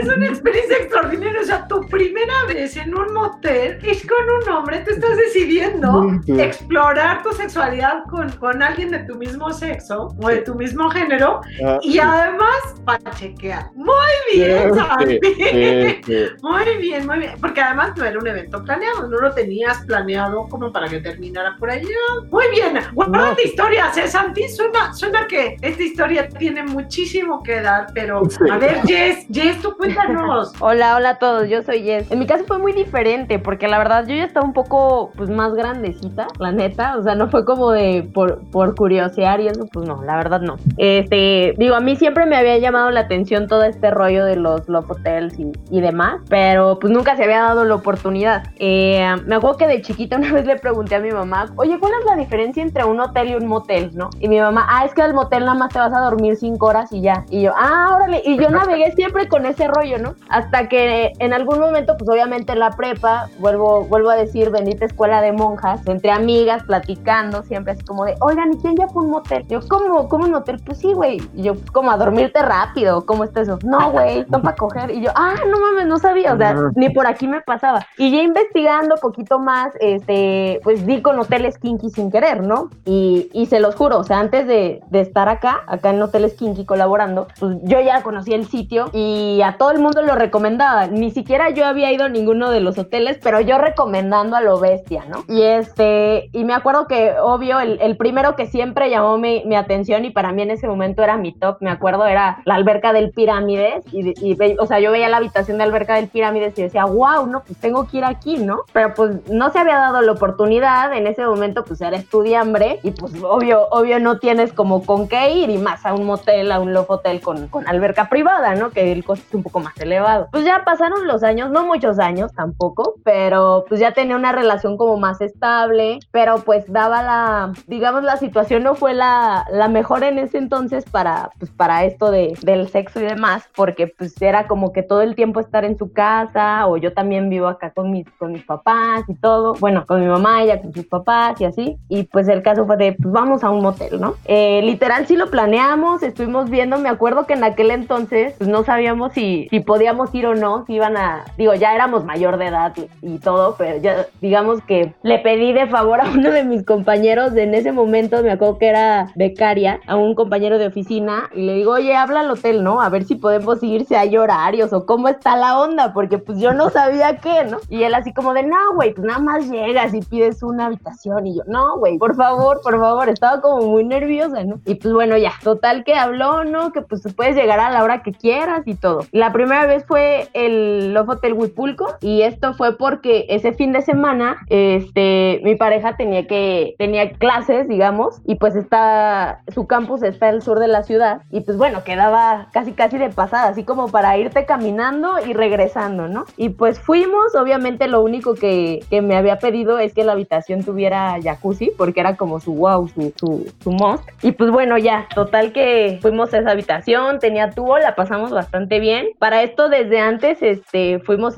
es 0.00 0.08
una 0.16 0.26
experiencia 0.26 0.76
extraordinaria. 0.76 1.40
O 1.40 1.44
sea, 1.44 1.66
tu 1.66 1.80
primera 1.88 2.32
vez 2.46 2.76
en 2.76 2.94
un 2.96 3.12
motel 3.12 3.78
es 3.82 4.06
con 4.06 4.18
un 4.42 4.48
hombre. 4.56 4.80
Tú 4.86 4.92
estás 4.92 5.16
decidiendo 5.16 6.10
Sí. 6.26 6.40
explorar 6.40 7.22
tu 7.22 7.32
sexualidad 7.32 8.04
con, 8.08 8.30
con 8.32 8.62
alguien 8.62 8.90
de 8.90 9.00
tu 9.00 9.16
mismo 9.16 9.52
sexo 9.52 10.08
o 10.20 10.28
de 10.28 10.38
tu 10.42 10.54
mismo 10.54 10.88
género 10.90 11.40
Ah, 11.64 11.78
y 11.82 11.98
además 12.02 12.56
pachequear. 12.84 13.70
Muy 13.74 13.88
bien, 14.34 14.74
Santi. 14.74 15.20
Muy 16.42 16.76
bien, 16.80 17.06
muy 17.06 17.18
bien. 17.18 17.32
Porque 17.40 17.60
además 17.60 17.92
no 17.96 18.04
era 18.04 18.18
un 18.18 18.26
evento 18.26 18.62
planeado, 18.64 19.08
no 19.08 19.18
lo 19.18 19.32
tenías 19.32 19.78
planeado 19.86 20.48
como 20.48 20.72
para 20.72 20.88
que 20.88 21.00
terminara 21.00 21.56
por 21.58 21.70
allá. 21.70 21.86
Muy 22.30 22.44
bien. 22.50 22.78
Guárdate 22.92 23.44
historias, 23.46 23.96
¿eh, 23.96 24.08
Santi? 24.08 24.48
Suena, 24.48 24.92
suena 24.94 25.26
que 25.28 25.56
esta 25.62 25.82
historia 25.82 26.28
tiene 26.28 26.62
muchísimo 26.64 27.42
que 27.42 27.60
dar, 27.60 27.86
pero 27.94 28.22
Sí. 28.28 28.44
a 28.50 28.58
ver, 28.58 28.80
Jess, 28.82 29.26
Jess, 29.32 29.60
tú 29.62 29.76
cuéntanos. 29.76 30.52
Hola, 30.60 30.96
hola 30.96 31.10
a 31.10 31.18
todos, 31.18 31.48
yo 31.48 31.62
soy 31.62 31.82
Jess. 31.82 32.10
En 32.10 32.18
mi 32.18 32.26
caso 32.26 32.44
fue 32.46 32.58
muy 32.58 32.72
diferente 32.72 33.38
porque 33.38 33.68
la 33.68 33.78
verdad 33.78 34.06
yo 34.06 34.14
ya 34.16 34.24
estaba 34.24 34.44
un 34.46 34.52
poco 34.52 35.10
pues 35.16 35.30
más 35.30 35.54
grandecita, 35.54 36.26
la 36.38 36.52
neta, 36.52 36.96
o 36.96 37.02
sea, 37.02 37.14
no 37.14 37.28
fue 37.28 37.44
como 37.44 37.70
de 37.70 38.08
por, 38.14 38.40
por 38.50 38.74
curiosear 38.74 39.40
y 39.40 39.48
eso, 39.48 39.66
pues 39.72 39.86
no, 39.86 40.02
la 40.02 40.16
verdad 40.16 40.40
no. 40.40 40.56
Este, 40.76 41.54
digo, 41.58 41.74
a 41.74 41.80
mí 41.82 41.96
siempre 41.96 42.26
me 42.26 42.36
había 42.36 42.58
llamado 42.58 42.90
la 42.90 43.00
atención 43.00 43.46
todo 43.46 43.64
este 43.64 43.90
rollo 43.90 44.24
de 44.24 44.36
los 44.36 44.68
love 44.68 44.90
hotels 44.90 45.34
y, 45.38 45.80
demás, 45.80 46.20
pero 46.28 46.78
pues 46.78 46.92
nunca 46.92 47.16
se 47.16 47.24
había 47.24 47.40
dado 47.40 47.64
la 47.64 47.74
oportunidad. 47.74 48.44
Eh, 48.56 49.04
me 49.26 49.34
acuerdo 49.34 49.58
que 49.58 49.66
de 49.66 49.82
chiquita 49.82 50.16
una 50.22 50.32
vez 50.32 50.46
le 50.46 50.56
pregunté 50.56 50.94
a 50.94 51.00
mi 51.00 51.10
mamá, 51.10 51.46
oye, 51.56 51.78
¿cuál 51.78 51.92
es 52.00 52.06
la 52.06 52.16
diferencia 52.16 52.62
entre 52.62 52.84
un 52.84 53.00
hotel 53.00 53.30
y 53.30 53.34
un 53.34 53.46
motel, 53.46 53.90
no? 53.94 54.10
Y 54.20 54.28
mi 54.28 54.40
mamá, 54.40 54.66
ah, 54.68 54.84
es 54.84 54.94
que 54.94 55.02
al 55.02 55.14
motel 55.14 55.40
nada 55.40 55.54
más 55.54 55.72
te 55.72 55.78
vas 55.78 55.92
a 55.92 56.00
dormir 56.00 56.36
cinco 56.36 56.66
horas 56.66 56.92
y 56.92 57.00
ya. 57.00 57.24
Y 57.30 57.42
yo, 57.42 57.52
ah, 57.56 57.96
órale, 57.96 58.22
y 58.24 58.38
yo 58.38 58.48
navegué 58.50 58.92
siempre 58.96 59.28
con 59.28 59.44
ese 59.46 59.66
rollo, 59.68 59.98
¿no? 59.98 60.14
Hasta 60.28 60.68
que 60.68 61.12
en 61.18 61.32
algún 61.32 61.58
momento, 61.58 61.96
pues 61.96 62.08
obviamente 62.08 62.52
en 62.52 62.60
la 62.60 62.70
prepa, 62.70 63.28
vuelvo, 63.38 63.84
vuelvo 63.84 64.10
a 64.10 64.16
decir, 64.16 64.50
bendita 64.50 64.84
escuela 64.84 65.20
de 65.20 65.32
monjas, 65.32 65.86
entre 65.86 66.10
amigas, 66.10 66.62
platicando, 66.64 67.42
siempre 67.42 67.72
así 67.72 67.84
como 67.84 68.04
de, 68.04 68.14
oigan, 68.20 68.52
¿y 68.52 68.56
quién 68.58 68.76
ya 68.76 68.88
fue 68.88 69.02
a 69.02 69.06
un 69.06 69.10
motel? 69.10 69.46
Yo, 69.48 69.60
¿cómo, 69.68 70.08
cómo 70.08 70.24
un 70.24 70.32
motel? 70.32 70.60
Pues 70.64 70.78
sí, 70.78 70.92
güey. 70.92 71.20
Y 71.34 71.42
yo, 71.42 71.54
como 71.72 71.90
a 71.90 71.96
dormirte 71.96 72.42
rápido, 72.42 73.04
¿cómo 73.06 73.24
está 73.24 73.40
eso? 73.40 73.58
No, 73.64 73.90
güey, 73.90 74.24
son 74.30 74.42
para 74.42 74.56
coger. 74.56 74.90
Y 74.90 75.02
yo, 75.02 75.10
ah, 75.14 75.34
no 75.50 75.60
mames, 75.60 75.86
no 75.86 75.98
sabía, 75.98 76.34
o 76.34 76.36
sea, 76.36 76.54
ni 76.74 76.90
por 76.90 77.06
aquí 77.06 77.26
me 77.26 77.40
pasaba. 77.40 77.86
Y 77.98 78.10
ya 78.10 78.22
investigando 78.22 78.96
poquito 78.96 79.38
más, 79.38 79.72
este, 79.80 80.60
pues 80.62 80.86
di 80.86 81.02
con 81.02 81.18
hoteles 81.18 81.58
kinky 81.58 81.90
sin 81.90 82.10
querer, 82.10 82.42
¿no? 82.42 82.70
Y, 82.84 83.30
y 83.32 83.46
se 83.46 83.60
los 83.60 83.74
juro, 83.74 83.98
o 83.98 84.04
sea, 84.04 84.20
antes 84.20 84.46
de, 84.46 84.80
de 84.90 85.00
estar 85.00 85.28
acá, 85.28 85.62
acá 85.66 85.90
en 85.90 86.02
hoteles 86.02 86.34
kinky 86.34 86.64
colaborando, 86.64 87.28
pues 87.38 87.56
yo 87.62 87.80
ya 87.80 88.02
conocí 88.02 88.32
el 88.32 88.46
sitio 88.46 88.90
y 88.92 89.40
a 89.42 89.56
todo 89.56 89.70
el 89.70 89.78
mundo 89.78 90.02
lo 90.02 90.14
recomendaba. 90.14 90.86
Ni 90.86 91.10
siquiera 91.10 91.50
yo 91.50 91.66
había 91.66 91.92
ido 91.92 92.04
a 92.04 92.08
ninguno 92.08 92.50
de 92.50 92.60
los 92.60 92.78
hoteles, 92.78 93.18
pero 93.22 93.40
yo 93.40 93.58
recomendando 93.58 94.36
a 94.36 94.40
lo 94.40 94.58
bestia, 94.58 95.04
¿no? 95.08 95.24
Y 95.28 95.42
este, 95.42 96.28
y 96.32 96.44
me 96.44 96.54
acuerdo 96.54 96.86
que, 96.86 97.14
obvio, 97.20 97.60
el, 97.60 97.80
el 97.80 97.96
primero 97.96 98.36
que 98.36 98.46
siempre 98.46 98.90
llamó 98.90 99.18
mi, 99.18 99.42
mi 99.44 99.56
atención 99.56 100.04
y 100.04 100.10
para 100.10 100.32
mí 100.32 100.42
en 100.42 100.50
ese 100.50 100.68
momento 100.68 101.02
era 101.02 101.16
mi 101.16 101.32
top, 101.32 101.61
me 101.62 101.70
acuerdo, 101.70 102.06
era 102.06 102.42
la 102.44 102.56
alberca 102.56 102.92
del 102.92 103.10
Pirámides. 103.10 103.84
Y, 103.92 104.36
o 104.58 104.66
sea, 104.66 104.80
yo 104.80 104.90
veía 104.90 105.08
la 105.08 105.18
habitación 105.18 105.58
de 105.58 105.64
alberca 105.64 105.94
del 105.94 106.08
Pirámides 106.08 106.58
y 106.58 106.62
decía, 106.62 106.84
wow, 106.84 107.26
no, 107.26 107.42
pues 107.44 107.58
tengo 107.58 107.86
que 107.86 107.98
ir 107.98 108.04
aquí, 108.04 108.36
¿no? 108.36 108.62
Pero 108.72 108.94
pues 108.94 109.30
no 109.30 109.50
se 109.50 109.60
había 109.60 109.76
dado 109.76 110.02
la 110.02 110.12
oportunidad, 110.12 110.92
en 110.92 111.06
ese 111.06 111.24
momento 111.24 111.64
pues 111.64 111.80
era 111.80 111.96
estudiambre 111.96 112.80
y 112.82 112.90
pues 112.90 113.14
obvio, 113.22 113.68
obvio 113.70 114.00
no 114.00 114.18
tienes 114.18 114.52
como 114.52 114.84
con 114.84 115.08
qué 115.08 115.30
ir 115.30 115.50
y 115.50 115.58
más 115.58 115.86
a 115.86 115.94
un 115.94 116.04
motel, 116.04 116.50
a 116.50 116.58
un 116.58 116.74
love 116.74 116.90
hotel 116.90 117.20
con, 117.20 117.46
con 117.48 117.68
alberca 117.68 118.08
privada, 118.08 118.54
¿no? 118.56 118.70
Que 118.70 118.92
el 118.92 119.04
costo 119.04 119.24
es 119.28 119.34
un 119.34 119.44
poco 119.44 119.60
más 119.60 119.76
elevado. 119.78 120.28
Pues 120.32 120.44
ya 120.44 120.64
pasaron 120.64 121.06
los 121.06 121.22
años, 121.22 121.50
no 121.50 121.64
muchos 121.64 122.00
años 122.00 122.32
tampoco, 122.32 122.94
pero 123.04 123.64
pues 123.68 123.80
ya 123.80 123.92
tenía 123.92 124.16
una 124.16 124.32
relación 124.32 124.76
como 124.76 124.96
más 124.96 125.20
estable, 125.20 126.00
pero 126.10 126.38
pues 126.38 126.64
daba 126.72 127.02
la, 127.02 127.52
digamos, 127.68 128.02
la 128.02 128.16
situación 128.16 128.64
no 128.64 128.74
fue 128.74 128.94
la, 128.94 129.46
la 129.52 129.68
mejor 129.68 130.02
en 130.02 130.18
ese 130.18 130.38
entonces 130.38 130.84
para, 130.90 131.30
pues 131.38 131.51
para 131.56 131.84
esto 131.84 132.10
de, 132.10 132.36
del 132.42 132.68
sexo 132.68 133.00
y 133.00 133.04
demás, 133.04 133.48
porque 133.54 133.86
pues 133.86 134.20
era 134.20 134.46
como 134.46 134.72
que 134.72 134.82
todo 134.82 135.02
el 135.02 135.14
tiempo 135.14 135.40
estar 135.40 135.64
en 135.64 135.76
su 135.76 135.92
casa, 135.92 136.66
o 136.66 136.76
yo 136.76 136.92
también 136.92 137.28
vivo 137.28 137.48
acá 137.48 137.70
con 137.70 137.90
mis, 137.90 138.08
con 138.18 138.32
mis 138.32 138.44
papás 138.44 139.04
y 139.08 139.14
todo, 139.14 139.54
bueno, 139.60 139.84
con 139.86 140.00
mi 140.00 140.06
mamá, 140.06 140.42
ella 140.42 140.60
con 140.60 140.72
sus 140.72 140.86
papás 140.86 141.40
y 141.40 141.44
así, 141.44 141.76
y 141.88 142.04
pues 142.04 142.28
el 142.28 142.42
caso 142.42 142.66
fue 142.66 142.76
de, 142.76 142.92
pues 142.92 143.12
vamos 143.12 143.44
a 143.44 143.50
un 143.50 143.62
motel, 143.62 144.00
¿no? 144.00 144.14
Eh, 144.24 144.60
literal 144.62 145.06
sí 145.06 145.16
lo 145.16 145.30
planeamos, 145.30 146.02
estuvimos 146.02 146.50
viendo, 146.50 146.78
me 146.78 146.88
acuerdo 146.88 147.26
que 147.26 147.34
en 147.34 147.44
aquel 147.44 147.70
entonces 147.70 148.34
pues 148.38 148.48
no 148.48 148.64
sabíamos 148.64 149.12
si, 149.12 149.48
si 149.50 149.60
podíamos 149.60 150.14
ir 150.14 150.26
o 150.26 150.34
no, 150.34 150.64
si 150.66 150.74
iban 150.74 150.96
a, 150.96 151.24
digo, 151.36 151.54
ya 151.54 151.74
éramos 151.74 152.04
mayor 152.04 152.38
de 152.38 152.46
edad 152.46 152.74
y, 153.02 153.18
todo, 153.18 153.54
pero 153.56 153.78
ya 153.80 154.06
digamos 154.20 154.62
que 154.62 154.94
le 155.02 155.18
pedí 155.20 155.52
de 155.52 155.66
favor 155.68 156.00
a 156.00 156.10
uno 156.10 156.30
de 156.30 156.42
mis 156.44 156.64
compañeros 156.64 157.34
de 157.34 157.42
en 157.42 157.54
ese 157.54 157.72
momento, 157.72 158.22
me 158.22 158.30
acuerdo 158.30 158.58
que 158.58 158.68
era 158.68 159.12
becaria, 159.14 159.80
a 159.86 159.96
un 159.96 160.14
compañero 160.14 160.58
de 160.58 160.66
oficina, 160.66 161.28
le 161.42 161.54
digo, 161.54 161.72
oye, 161.72 161.94
habla 161.94 162.20
al 162.20 162.30
hotel, 162.30 162.64
¿no? 162.64 162.80
A 162.80 162.88
ver 162.88 163.04
si 163.04 163.16
podemos 163.16 163.62
ir, 163.62 163.84
si 163.84 163.94
hay 163.94 164.16
horarios 164.16 164.72
o 164.72 164.86
cómo 164.86 165.08
está 165.08 165.36
la 165.36 165.60
onda, 165.60 165.92
porque 165.92 166.18
pues 166.18 166.38
yo 166.38 166.52
no 166.52 166.70
sabía 166.70 167.18
qué, 167.18 167.44
¿no? 167.44 167.58
Y 167.68 167.82
él 167.82 167.94
así 167.94 168.12
como 168.12 168.34
de, 168.34 168.42
no, 168.42 168.74
güey, 168.74 168.94
pues 168.94 169.06
nada 169.06 169.20
más 169.20 169.48
llegas 169.50 169.94
y 169.94 170.00
pides 170.00 170.42
una 170.42 170.66
habitación, 170.66 171.26
y 171.26 171.36
yo, 171.36 171.42
no, 171.46 171.78
güey, 171.78 171.98
por 171.98 172.16
favor, 172.16 172.60
por 172.62 172.78
favor, 172.80 173.08
estaba 173.08 173.40
como 173.40 173.66
muy 173.66 173.84
nerviosa, 173.84 174.44
¿no? 174.44 174.60
Y 174.64 174.76
pues 174.76 174.92
bueno, 174.92 175.16
ya, 175.16 175.32
total 175.42 175.84
que 175.84 175.94
habló, 175.94 176.44
¿no? 176.44 176.72
Que 176.72 176.82
pues 176.82 177.02
puedes 177.14 177.36
llegar 177.36 177.60
a 177.60 177.70
la 177.70 177.82
hora 177.82 178.02
que 178.02 178.12
quieras 178.12 178.62
y 178.66 178.74
todo. 178.74 179.04
La 179.12 179.32
primera 179.32 179.66
vez 179.66 179.84
fue 179.86 180.28
el 180.32 180.94
Love 180.94 181.10
Hotel 181.10 181.34
Huipulco, 181.34 181.96
y 182.00 182.22
esto 182.22 182.54
fue 182.54 182.76
porque 182.76 183.26
ese 183.28 183.52
fin 183.52 183.72
de 183.72 183.82
semana 183.82 184.36
este 184.48 185.40
mi 185.42 185.56
pareja 185.56 185.96
tenía 185.96 186.26
que 186.26 186.74
tenía 186.78 187.12
clases, 187.12 187.68
digamos, 187.68 188.20
y 188.24 188.36
pues 188.36 188.54
está 188.56 189.42
su 189.54 189.66
campus 189.66 190.02
está 190.02 190.28
al 190.28 190.42
sur 190.42 190.58
de 190.58 190.68
la 190.68 190.82
ciudad 190.82 191.22
y 191.32 191.40
pues 191.40 191.56
bueno, 191.56 191.82
quedaba 191.82 192.48
casi 192.52 192.72
casi 192.72 192.98
de 192.98 193.08
pasada, 193.08 193.48
así 193.48 193.64
como 193.64 193.88
para 193.88 194.16
irte 194.18 194.44
caminando 194.44 195.14
y 195.26 195.32
regresando, 195.32 196.06
¿no? 196.06 196.26
Y 196.36 196.50
pues 196.50 196.78
fuimos, 196.78 197.34
obviamente 197.34 197.88
lo 197.88 198.02
único 198.02 198.34
que, 198.34 198.84
que 198.90 199.00
me 199.00 199.16
había 199.16 199.38
pedido 199.38 199.78
es 199.78 199.94
que 199.94 200.04
la 200.04 200.12
habitación 200.12 200.62
tuviera 200.62 201.16
jacuzzi 201.22 201.72
porque 201.76 202.00
era 202.00 202.16
como 202.16 202.38
su 202.38 202.54
wow, 202.54 202.86
su, 202.88 203.14
su, 203.16 203.50
su 203.62 203.72
must. 203.72 204.06
Y 204.20 204.32
pues 204.32 204.50
bueno, 204.50 204.76
ya, 204.76 205.06
total 205.14 205.52
que 205.52 205.98
fuimos 206.02 206.34
a 206.34 206.38
esa 206.38 206.50
habitación, 206.50 207.18
tenía 207.18 207.50
tubo, 207.50 207.78
la 207.78 207.96
pasamos 207.96 208.30
bastante 208.30 208.78
bien. 208.78 209.08
Para 209.18 209.42
esto 209.42 209.70
desde 209.70 210.00
antes 210.00 210.42
este 210.42 210.98
fuimos 210.98 211.36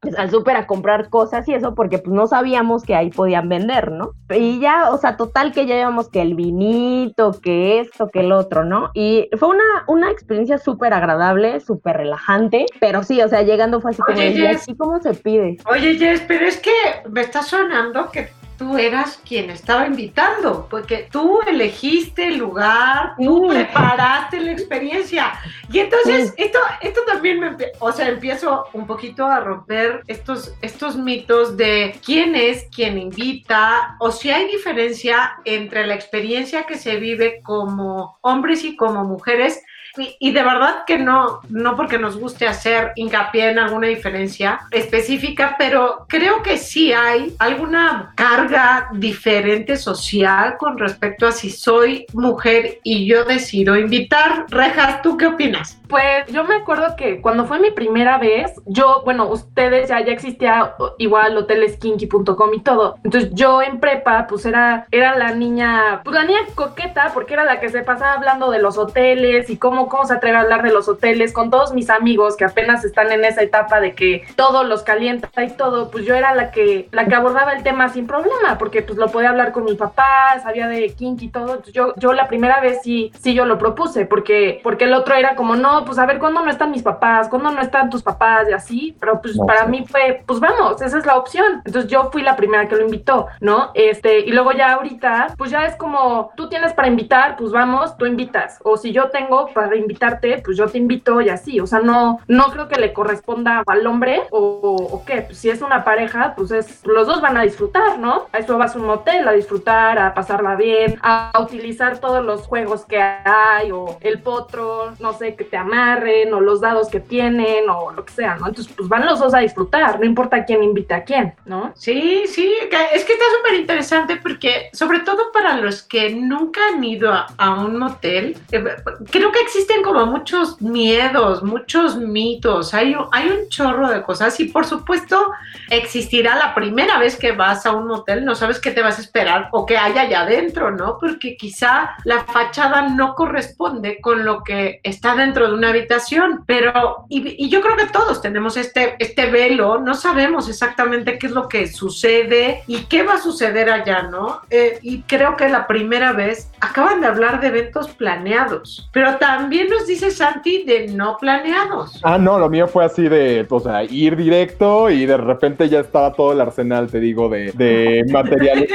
pues, 0.00 0.18
al 0.18 0.30
súper 0.30 0.56
a 0.56 0.66
comprar 0.66 1.10
cosas 1.10 1.46
y 1.48 1.52
eso 1.52 1.74
porque 1.74 1.98
pues 1.98 2.14
no 2.14 2.26
sabíamos 2.26 2.82
que 2.82 2.94
ahí 2.94 3.10
podían 3.10 3.50
vender, 3.50 3.92
¿no? 3.92 4.12
Y 4.34 4.58
ya, 4.58 4.90
o 4.90 4.96
sea, 4.96 5.18
total 5.18 5.52
que 5.52 5.66
ya 5.66 5.74
llevamos 5.74 6.08
que 6.08 6.22
el 6.22 6.34
vinito, 6.34 7.32
que 7.42 7.80
esto, 7.80 8.08
que 8.08 8.20
el 8.20 8.32
otro, 8.32 8.64
¿no? 8.64 8.90
Y 8.94 9.28
fue 9.36 9.48
una, 9.48 9.84
una 9.88 10.10
experiencia 10.10 10.58
súper 10.58 10.92
agradable, 10.92 11.60
súper 11.60 11.96
relajante, 11.98 12.66
pero 12.80 13.02
sí, 13.02 13.20
o 13.22 13.28
sea, 13.28 13.42
llegando 13.42 13.80
fue 13.80 13.90
así 13.92 14.02
como, 14.02 14.18
Oye, 14.18 14.30
¿y 14.30 14.36
Jess. 14.36 14.62
aquí 14.62 14.76
cómo 14.76 15.00
se 15.00 15.14
pide? 15.14 15.56
Oye, 15.66 15.96
Jess, 15.96 16.22
pero 16.26 16.46
es 16.46 16.58
que 16.58 16.70
me 17.10 17.20
está 17.22 17.42
sonando 17.42 18.10
que 18.10 18.28
tú 18.56 18.78
eras 18.78 19.18
quien 19.26 19.50
estaba 19.50 19.86
invitando, 19.86 20.66
porque 20.70 21.08
tú 21.10 21.40
elegiste 21.46 22.28
el 22.28 22.38
lugar, 22.38 23.14
tú 23.18 23.48
Sí. 23.50 23.56
preparaste 23.56 24.40
la 24.40 24.52
experiencia. 24.52 25.32
Y 25.70 25.80
entonces, 25.80 26.32
esto, 26.36 26.58
esto 26.80 27.00
también 27.06 27.40
me, 27.40 27.56
o 27.80 27.90
sea, 27.92 28.08
empiezo 28.08 28.66
un 28.72 28.86
poquito 28.86 29.26
a 29.26 29.40
romper 29.40 30.02
estos, 30.06 30.54
estos 30.62 30.96
mitos 30.96 31.56
de 31.56 31.98
quién 32.04 32.34
es 32.36 32.66
quien 32.74 32.98
invita, 32.98 33.96
o 33.98 34.10
si 34.10 34.30
hay 34.30 34.46
diferencia 34.46 35.34
entre 35.44 35.86
la 35.86 35.94
experiencia 35.94 36.64
que 36.64 36.76
se 36.78 36.96
vive 36.96 37.40
como 37.42 38.18
hombres 38.20 38.64
y 38.64 38.76
como 38.76 39.04
mujeres. 39.04 39.62
Y, 39.96 40.32
de 40.32 40.42
verdad 40.42 40.84
que 40.86 40.98
no, 40.98 41.40
no 41.48 41.76
porque 41.76 41.98
nos 41.98 42.18
guste 42.18 42.46
hacer 42.46 42.92
hincapié 42.96 43.50
en 43.50 43.58
alguna 43.58 43.86
diferencia 43.86 44.60
específica, 44.70 45.54
pero 45.58 46.06
creo 46.08 46.42
que 46.42 46.58
sí 46.58 46.92
hay 46.92 47.34
alguna 47.38 48.12
carga 48.16 48.88
diferente 48.92 49.76
social 49.76 50.56
con 50.58 50.78
respecto 50.78 51.26
a 51.26 51.32
si 51.32 51.50
soy 51.50 52.06
mujer 52.12 52.80
y 52.82 53.06
yo 53.06 53.24
decido 53.24 53.76
invitar. 53.76 54.46
Rejas, 54.48 55.02
¿tú 55.02 55.16
qué 55.16 55.26
opinas? 55.26 55.80
Pues 55.88 56.26
yo 56.28 56.44
me 56.44 56.56
acuerdo 56.56 56.96
que 56.96 57.20
cuando 57.20 57.44
fue 57.44 57.60
mi 57.60 57.70
primera 57.70 58.18
vez, 58.18 58.52
yo, 58.66 59.02
bueno, 59.04 59.28
ustedes 59.28 59.88
ya, 59.88 60.04
ya 60.04 60.12
existía 60.12 60.74
igual 60.98 61.36
hoteleskinky.com 61.36 62.54
y 62.54 62.60
todo. 62.62 62.96
Entonces 63.04 63.30
yo 63.34 63.62
en 63.62 63.78
prepa, 63.78 64.26
pues 64.26 64.44
era, 64.44 64.86
era 64.90 65.16
la 65.16 65.34
niña, 65.34 66.00
pues 66.02 66.14
la 66.14 66.24
niña 66.24 66.40
coqueta, 66.54 67.10
porque 67.14 67.34
era 67.34 67.44
la 67.44 67.60
que 67.60 67.68
se 67.68 67.82
pasaba 67.82 68.14
hablando 68.14 68.50
de 68.50 68.58
los 68.58 68.76
hoteles 68.78 69.50
y 69.50 69.56
cómo, 69.56 69.83
cómo 69.88 70.04
se 70.06 70.14
atreve 70.14 70.36
a 70.36 70.40
hablar 70.40 70.62
de 70.62 70.72
los 70.72 70.88
hoteles 70.88 71.32
con 71.32 71.50
todos 71.50 71.72
mis 71.72 71.90
amigos 71.90 72.36
que 72.36 72.44
apenas 72.44 72.84
están 72.84 73.12
en 73.12 73.24
esa 73.24 73.42
etapa 73.42 73.80
de 73.80 73.94
que 73.94 74.24
todo 74.36 74.64
los 74.64 74.82
calienta 74.82 75.28
y 75.42 75.50
todo, 75.50 75.90
pues 75.90 76.04
yo 76.04 76.14
era 76.14 76.34
la 76.34 76.50
que, 76.50 76.88
la 76.92 77.06
que 77.06 77.14
abordaba 77.14 77.52
el 77.52 77.62
tema 77.62 77.88
sin 77.88 78.06
problema, 78.06 78.58
porque 78.58 78.82
pues 78.82 78.98
lo 78.98 79.08
podía 79.08 79.30
hablar 79.30 79.52
con 79.52 79.64
mi 79.64 79.74
papá, 79.74 80.38
sabía 80.42 80.68
de 80.68 80.92
kinky 80.94 81.26
y 81.26 81.28
todo. 81.30 81.62
Yo, 81.72 81.94
yo 81.96 82.12
la 82.12 82.28
primera 82.28 82.60
vez 82.60 82.80
sí, 82.82 83.12
sí 83.20 83.34
yo 83.34 83.44
lo 83.44 83.58
propuse, 83.58 84.06
porque, 84.06 84.60
porque 84.62 84.84
el 84.84 84.94
otro 84.94 85.14
era 85.14 85.34
como, 85.36 85.56
no, 85.56 85.84
pues 85.84 85.98
a 85.98 86.06
ver, 86.06 86.18
¿cuándo 86.18 86.42
no 86.42 86.50
están 86.50 86.70
mis 86.70 86.82
papás? 86.82 87.28
¿Cuándo 87.28 87.50
no 87.50 87.60
están 87.60 87.90
tus 87.90 88.02
papás? 88.02 88.48
Y 88.48 88.52
así, 88.52 88.96
pero 89.00 89.20
pues 89.20 89.36
No, 89.36 89.46
para 89.46 89.64
sí. 89.64 89.70
mí 89.70 89.84
fue, 89.88 90.22
pues 90.26 90.40
vamos, 90.40 90.80
esa 90.82 90.98
es 90.98 91.06
la 91.06 91.16
opción. 91.16 91.62
Entonces 91.64 91.90
yo 91.90 92.10
fui 92.12 92.22
la 92.22 92.36
primera 92.36 92.68
que 92.68 92.76
lo 92.76 92.82
invitó, 92.82 93.28
¿no? 93.40 93.70
Este, 93.74 94.20
y 94.20 94.30
luego 94.32 94.52
ya 94.52 94.72
ahorita, 94.74 95.34
pues 95.36 95.50
ya 95.50 95.64
es 95.66 95.76
como, 95.76 96.30
tú 96.36 96.48
tienes 96.48 96.72
para 96.74 96.88
invitar, 96.88 97.36
pues 97.36 97.50
vamos, 97.52 97.96
tú 97.96 98.06
invitas. 98.06 98.58
O 98.64 98.76
si 98.76 98.92
yo 98.92 99.10
tengo 99.10 99.46
para 99.54 99.68
invitarte, 99.78 100.40
pues 100.44 100.56
yo 100.56 100.66
te 100.68 100.78
invito 100.78 101.20
y 101.20 101.28
así. 101.28 101.60
O 101.60 101.66
sea, 101.66 101.80
no, 101.80 102.20
no 102.28 102.44
creo 102.46 102.68
que 102.68 102.80
le 102.80 102.92
corresponda 102.92 103.62
al 103.66 103.86
hombre 103.86 104.22
o, 104.30 105.02
qué. 105.06 105.22
Pues 105.22 105.38
si 105.38 105.50
es 105.50 105.62
una 105.62 105.84
pareja, 105.84 106.34
pues 106.36 106.50
es, 106.50 106.84
los 106.84 107.06
dos 107.06 107.20
van 107.20 107.36
a 107.36 107.42
disfrutar, 107.42 107.98
¿no? 107.98 108.26
A 108.32 108.38
eso 108.38 108.58
vas 108.58 108.74
a 108.74 108.78
un 108.78 108.86
motel, 108.86 109.26
a 109.28 109.32
disfrutar, 109.32 109.98
a 109.98 110.14
pasarla 110.14 110.56
bien, 110.56 110.98
a 111.02 111.32
utilizar 111.40 111.98
todos 111.98 112.24
los 112.24 112.42
juegos 112.42 112.84
que 112.84 113.00
hay, 113.00 113.70
o 113.72 113.98
el 114.00 114.20
potro, 114.20 114.94
no 115.00 115.12
sé, 115.12 115.34
que 115.34 115.44
te 115.44 115.56
amarren, 115.56 116.32
o 116.32 116.40
los 116.40 116.60
dados 116.60 116.88
que 116.88 117.00
tienen, 117.00 117.68
o 117.68 117.92
lo 117.92 118.04
que 118.04 118.12
sea, 118.12 118.36
¿no? 118.36 118.48
Entonces, 118.48 118.72
pues 118.76 118.88
van 118.88 119.06
los 119.06 119.18
dos 119.18 119.34
a 119.34 119.38
disfrutar, 119.38 119.98
no 119.98 120.06
importa 120.06 120.44
quién 120.44 120.62
invita 120.62 120.96
a 120.96 121.04
quién, 121.04 121.34
¿no? 121.44 121.72
Sí, 121.74 122.24
sí, 122.26 122.54
es 122.92 123.04
que 123.04 123.12
está 123.12 123.24
súper 123.36 123.60
interesante 123.60 124.16
porque, 124.16 124.70
sobre 124.72 125.00
todo 125.00 125.32
para 125.32 125.56
los 125.58 125.82
que 125.82 126.10
nunca 126.10 126.60
han 126.72 126.82
ido 126.82 127.12
a, 127.12 127.26
a 127.38 127.64
un 127.64 127.78
motel, 127.78 128.36
eh, 128.52 128.64
creo 129.10 129.32
que 129.32 129.40
existen 129.64 129.82
como 129.82 130.04
muchos 130.04 130.60
miedos, 130.60 131.42
muchos 131.42 131.96
mitos, 131.96 132.74
hay, 132.74 132.94
hay 133.12 133.28
un 133.30 133.48
chorro 133.48 133.88
de 133.88 134.02
cosas 134.02 134.38
y 134.38 134.44
por 134.44 134.66
supuesto 134.66 135.32
existirá 135.70 136.36
la 136.36 136.54
primera 136.54 136.98
vez 136.98 137.16
que 137.16 137.32
vas 137.32 137.64
a 137.64 137.72
un 137.72 137.86
motel, 137.86 138.26
no 138.26 138.34
sabes 138.34 138.60
qué 138.60 138.72
te 138.72 138.82
vas 138.82 138.98
a 138.98 139.00
esperar 139.00 139.48
o 139.52 139.64
qué 139.64 139.78
hay 139.78 139.96
allá 139.96 140.20
adentro, 140.20 140.70
¿no? 140.70 140.98
Porque 141.00 141.38
quizá 141.38 141.96
la 142.04 142.24
fachada 142.24 142.90
no 142.90 143.14
corresponde 143.14 144.02
con 144.02 144.26
lo 144.26 144.44
que 144.44 144.80
está 144.82 145.14
dentro 145.14 145.48
de 145.48 145.54
una 145.54 145.70
habitación, 145.70 146.44
pero, 146.46 147.06
y, 147.08 147.42
y 147.42 147.48
yo 147.48 147.62
creo 147.62 147.76
que 147.76 147.86
todos 147.86 148.20
tenemos 148.20 148.58
este, 148.58 148.96
este 148.98 149.30
velo, 149.30 149.80
no 149.80 149.94
sabemos 149.94 150.46
exactamente 150.48 151.18
qué 151.18 151.28
es 151.28 151.32
lo 151.32 151.48
que 151.48 151.68
sucede 151.68 152.64
y 152.66 152.84
qué 152.84 153.02
va 153.02 153.14
a 153.14 153.18
suceder 153.18 153.70
allá, 153.70 154.02
¿no? 154.02 154.42
Eh, 154.50 154.78
y 154.82 155.02
creo 155.02 155.36
que 155.36 155.48
la 155.48 155.66
primera 155.66 156.12
vez 156.12 156.50
acaban 156.60 157.00
de 157.00 157.06
hablar 157.06 157.40
de 157.40 157.46
eventos 157.46 157.88
planeados, 157.88 158.90
pero 158.92 159.16
también 159.54 159.70
nos 159.70 159.86
dice 159.86 160.10
Santi 160.10 160.64
de 160.64 160.88
no 160.88 161.16
planeados. 161.16 162.00
Ah, 162.02 162.18
no, 162.18 162.40
lo 162.40 162.48
mío 162.48 162.66
fue 162.66 162.84
así 162.84 163.08
de, 163.08 163.46
o 163.48 163.60
sea, 163.60 163.84
ir 163.84 164.16
directo 164.16 164.90
y 164.90 165.06
de 165.06 165.16
repente 165.16 165.68
ya 165.68 165.78
estaba 165.78 166.12
todo 166.12 166.32
el 166.32 166.40
arsenal, 166.40 166.90
te 166.90 166.98
digo, 166.98 167.28
de, 167.28 167.52
de 167.52 168.04
materiales. 168.12 168.68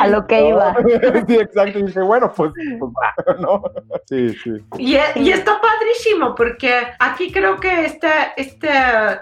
A 0.00 0.08
lo 0.08 0.26
que 0.26 0.40
¿no? 0.40 0.48
iba. 0.48 0.76
sí, 1.28 1.34
exacto. 1.36 1.78
Y 1.78 1.82
dije, 1.84 2.00
bueno, 2.00 2.32
pues, 2.34 2.50
pues 2.80 2.92
va, 2.92 3.34
¿no? 3.40 3.62
Sí, 4.06 4.30
sí. 4.42 4.50
Y, 4.78 4.96
y 5.20 5.30
está 5.30 5.60
padrísimo 5.60 6.34
porque 6.34 6.72
aquí 6.98 7.30
creo 7.30 7.60
que 7.60 7.84
este, 7.84 8.08
este 8.36 8.70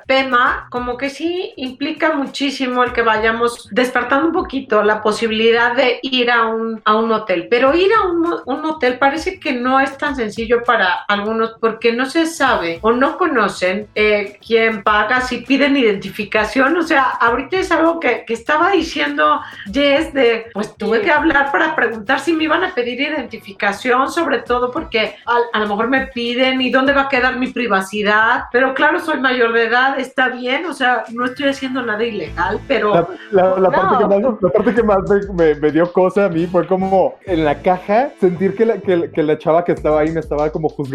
tema 0.06 0.66
como 0.70 0.96
que 0.96 1.10
sí 1.10 1.52
implica 1.56 2.14
muchísimo 2.14 2.84
el 2.84 2.94
que 2.94 3.02
vayamos 3.02 3.68
despertando 3.70 4.28
un 4.28 4.32
poquito 4.32 4.82
la 4.82 5.02
posibilidad 5.02 5.76
de 5.76 5.98
ir 6.00 6.30
a 6.30 6.46
un, 6.46 6.80
a 6.86 6.96
un 6.96 7.12
hotel. 7.12 7.48
Pero 7.50 7.74
ir 7.74 7.90
a 7.92 8.06
un, 8.06 8.34
un 8.46 8.64
hotel 8.64 8.98
parece 8.98 9.38
que 9.38 9.52
no 9.52 9.78
es 9.78 9.98
tan 9.98 10.16
sencillo 10.16 10.62
para 10.64 11.01
algunos 11.08 11.54
porque 11.60 11.92
no 11.92 12.06
se 12.06 12.26
sabe 12.26 12.78
o 12.82 12.92
no 12.92 13.16
conocen 13.18 13.86
eh, 13.94 14.38
quién 14.46 14.82
paga, 14.82 15.20
si 15.20 15.38
piden 15.38 15.76
identificación. 15.76 16.76
O 16.76 16.82
sea, 16.82 17.02
ahorita 17.02 17.56
es 17.58 17.70
algo 17.72 18.00
que, 18.00 18.24
que 18.26 18.34
estaba 18.34 18.70
diciendo 18.72 19.40
Jess 19.72 20.12
de, 20.12 20.46
pues 20.52 20.76
tuve 20.76 21.00
que 21.02 21.10
hablar 21.10 21.50
para 21.52 21.74
preguntar 21.74 22.20
si 22.20 22.32
me 22.32 22.44
iban 22.44 22.64
a 22.64 22.74
pedir 22.74 23.00
identificación, 23.00 24.10
sobre 24.10 24.38
todo 24.40 24.70
porque 24.70 25.16
a, 25.26 25.38
a 25.52 25.58
lo 25.60 25.68
mejor 25.68 25.88
me 25.88 26.06
piden 26.08 26.60
y 26.60 26.70
dónde 26.70 26.92
va 26.92 27.02
a 27.02 27.08
quedar 27.08 27.38
mi 27.38 27.48
privacidad. 27.48 28.44
Pero 28.52 28.74
claro, 28.74 29.00
soy 29.00 29.20
mayor 29.20 29.52
de 29.52 29.64
edad, 29.64 29.98
está 29.98 30.28
bien, 30.28 30.66
o 30.66 30.72
sea, 30.72 31.04
no 31.12 31.24
estoy 31.24 31.48
haciendo 31.48 31.82
nada 31.82 32.04
ilegal, 32.04 32.60
pero... 32.68 32.94
La, 33.30 33.42
la- 33.56 33.60
la 33.60 33.70
parte, 33.70 33.96
que 33.98 34.20
No. 34.20 34.30
más, 34.30 34.42
la 34.42 34.50
parte 34.50 34.74
que 34.74 34.82
más 34.82 34.98
me, 35.08 35.32
me- 35.34 35.54
me 35.56 35.70
dio 35.70 35.92
cosa 35.92 36.26
a 36.26 36.28
mí 36.28 36.46
fue 36.46 36.66
como 36.66 37.14
en 37.26 37.44
la 37.44 37.60
caja 37.62 38.10
sentir 38.20 38.54
que 38.56 38.66
la, 38.66 38.78
que, 38.78 39.10
que 39.10 39.22
la 39.22 39.38
chava 39.38 39.64
que 39.64 39.72
estaba 39.72 40.00
ahí 40.00 40.10
me 40.10 40.20
estaba 40.20 40.50
como 40.50 40.68
juzgando. 40.68 40.91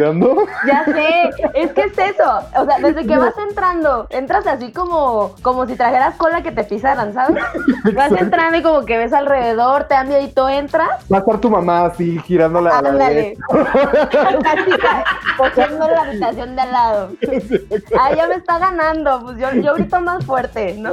Ya 0.67 0.85
sé, 0.85 1.29
es 1.53 1.71
que 1.73 1.81
es 1.81 1.97
eso. 1.97 2.39
O 2.59 2.65
sea, 2.65 2.77
desde 2.79 3.05
que 3.07 3.17
vas 3.17 3.33
entrando, 3.49 4.07
entras 4.09 4.45
así 4.47 4.71
como, 4.71 5.35
como 5.41 5.65
si 5.67 5.75
trajeras 5.75 6.15
cola 6.15 6.41
que 6.43 6.51
te 6.51 6.63
pisaran, 6.63 7.13
¿sabes? 7.13 7.43
Vas 7.93 8.11
entrando 8.11 8.57
y 8.57 8.61
como 8.63 8.85
que 8.85 8.97
ves 8.97 9.13
alrededor, 9.13 9.85
te 9.85 9.95
da 9.95 10.03
miedito, 10.03 10.47
entras, 10.49 10.89
Va 11.11 11.17
a 11.17 11.19
estar 11.21 11.37
tu 11.39 11.49
mamá 11.49 11.85
así 11.85 12.19
girando 12.25 12.61
la. 12.61 12.81
la 12.81 12.89
ándale. 12.89 13.37
Cogiendo 15.37 15.87
la 15.87 16.01
habitación 16.01 16.55
de 16.55 16.61
al 16.61 16.71
lado. 16.71 17.09
Ah, 17.99 18.13
ya 18.15 18.27
me 18.27 18.35
está 18.35 18.59
ganando, 18.59 19.21
pues 19.23 19.37
yo, 19.37 19.51
yo 19.61 19.73
grito 19.75 19.99
más 20.01 20.25
fuerte, 20.25 20.75
¿no? 20.77 20.91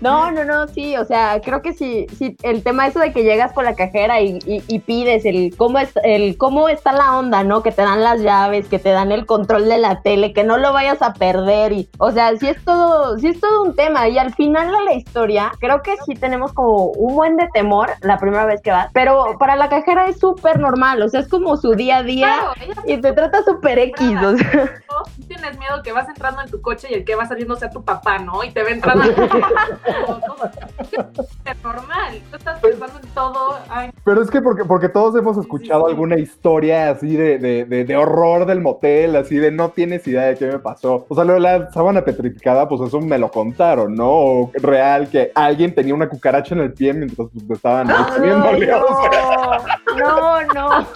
No, 0.00 0.30
no, 0.30 0.44
no, 0.44 0.68
sí, 0.68 0.96
o 0.96 1.04
sea, 1.04 1.40
creo 1.42 1.62
que 1.62 1.72
sí, 1.72 2.06
sí, 2.18 2.36
el 2.42 2.62
tema 2.62 2.86
eso 2.86 2.98
de 3.00 3.12
que 3.12 3.22
llegas 3.24 3.52
con 3.52 3.64
la 3.64 3.74
cajera 3.74 4.20
y, 4.20 4.38
y- 4.46 4.62
y 4.68 4.78
pides 4.80 5.24
el 5.24 5.54
cómo, 5.56 5.78
es, 5.78 5.92
el 6.04 6.36
cómo 6.36 6.68
está 6.68 6.92
la 6.92 7.16
onda, 7.18 7.41
¿no? 7.44 7.62
Que 7.62 7.72
te 7.72 7.82
dan 7.82 8.02
las 8.02 8.20
llaves, 8.20 8.68
que 8.68 8.78
te 8.78 8.90
dan 8.90 9.12
el 9.12 9.26
control 9.26 9.68
de 9.68 9.78
la 9.78 10.02
tele, 10.02 10.32
que 10.32 10.44
no 10.44 10.58
lo 10.58 10.72
vayas 10.72 11.02
a 11.02 11.14
perder 11.14 11.72
y, 11.72 11.88
o 11.98 12.10
sea, 12.10 12.36
sí 12.36 12.48
es 12.48 12.62
todo, 12.64 13.18
sí 13.18 13.28
es 13.28 13.40
todo 13.40 13.62
un 13.62 13.74
tema 13.74 14.08
y 14.08 14.18
al 14.18 14.34
final 14.34 14.70
de 14.70 14.84
la 14.84 14.94
historia, 14.94 15.52
creo 15.60 15.82
que 15.82 15.96
sí 16.06 16.14
tenemos 16.14 16.52
como 16.52 16.86
un 16.86 17.14
buen 17.14 17.36
de 17.36 17.48
temor 17.52 17.90
la 18.00 18.18
primera 18.18 18.44
vez 18.44 18.60
que 18.62 18.70
vas, 18.70 18.90
pero 18.92 19.36
para 19.38 19.56
la 19.56 19.68
cajera 19.68 20.06
es 20.06 20.18
súper 20.18 20.58
normal, 20.58 21.02
o 21.02 21.08
sea, 21.08 21.20
es 21.20 21.28
como 21.28 21.56
su 21.56 21.74
día 21.74 21.98
a 21.98 22.02
día 22.02 22.52
Claro, 22.54 22.82
y 22.86 23.00
te 23.00 23.12
trata 23.12 23.42
súper 23.44 23.78
X, 23.78 24.16
o 24.22 24.36
sea. 24.36 24.50
tiene 24.50 25.42
tienes 25.42 25.58
miedo 25.58 25.82
que 25.82 25.92
vas 25.92 26.08
entrando 26.08 26.42
en 26.42 26.50
tu 26.50 26.60
coche 26.60 26.88
y 26.90 26.94
el 26.94 27.04
que 27.04 27.14
va 27.14 27.26
saliendo 27.26 27.56
sea 27.56 27.70
tu 27.70 27.84
papá, 27.84 28.18
¿no? 28.18 28.44
Y 28.44 28.52
te 28.52 28.62
ve 28.62 28.72
entrando. 28.72 29.04
es 31.44 31.62
normal. 31.62 32.20
Tú 32.30 32.36
estás 32.36 32.60
pensando 32.60 33.00
en 33.02 33.08
todo. 33.08 33.58
Ay, 33.68 33.90
Pero 34.04 34.22
es 34.22 34.30
que 34.30 34.40
porque, 34.40 34.64
porque 34.64 34.88
todos 34.88 35.16
hemos 35.16 35.36
escuchado 35.36 35.62
Sí, 35.62 35.68
sí. 35.86 35.90
alguna 35.92 36.18
historia 36.18 36.90
así 36.90 37.16
de, 37.16 37.31
de, 37.38 37.64
de, 37.64 37.84
de 37.84 37.96
horror 37.96 38.46
del 38.46 38.60
motel, 38.60 39.16
así 39.16 39.36
de 39.36 39.50
no 39.50 39.70
tienes 39.70 40.06
idea 40.06 40.22
de 40.22 40.36
qué 40.36 40.46
me 40.46 40.58
pasó. 40.58 41.06
O 41.08 41.14
sea, 41.14 41.24
lo 41.24 41.34
de 41.34 41.40
la 41.40 41.70
sábana 41.72 42.04
petrificada, 42.04 42.68
pues 42.68 42.80
eso 42.82 43.00
me 43.00 43.18
lo 43.18 43.30
contaron, 43.30 43.94
¿no? 43.94 44.10
O 44.10 44.50
real 44.54 45.08
que 45.08 45.32
alguien 45.34 45.74
tenía 45.74 45.94
una 45.94 46.08
cucaracha 46.08 46.54
en 46.54 46.62
el 46.62 46.72
pie 46.72 46.92
mientras 46.92 47.28
pues, 47.32 47.44
me 47.44 47.54
estaban 47.54 47.88
sea, 47.88 48.18
no, 49.98 50.42
no, 50.42 50.42
no. 50.54 50.86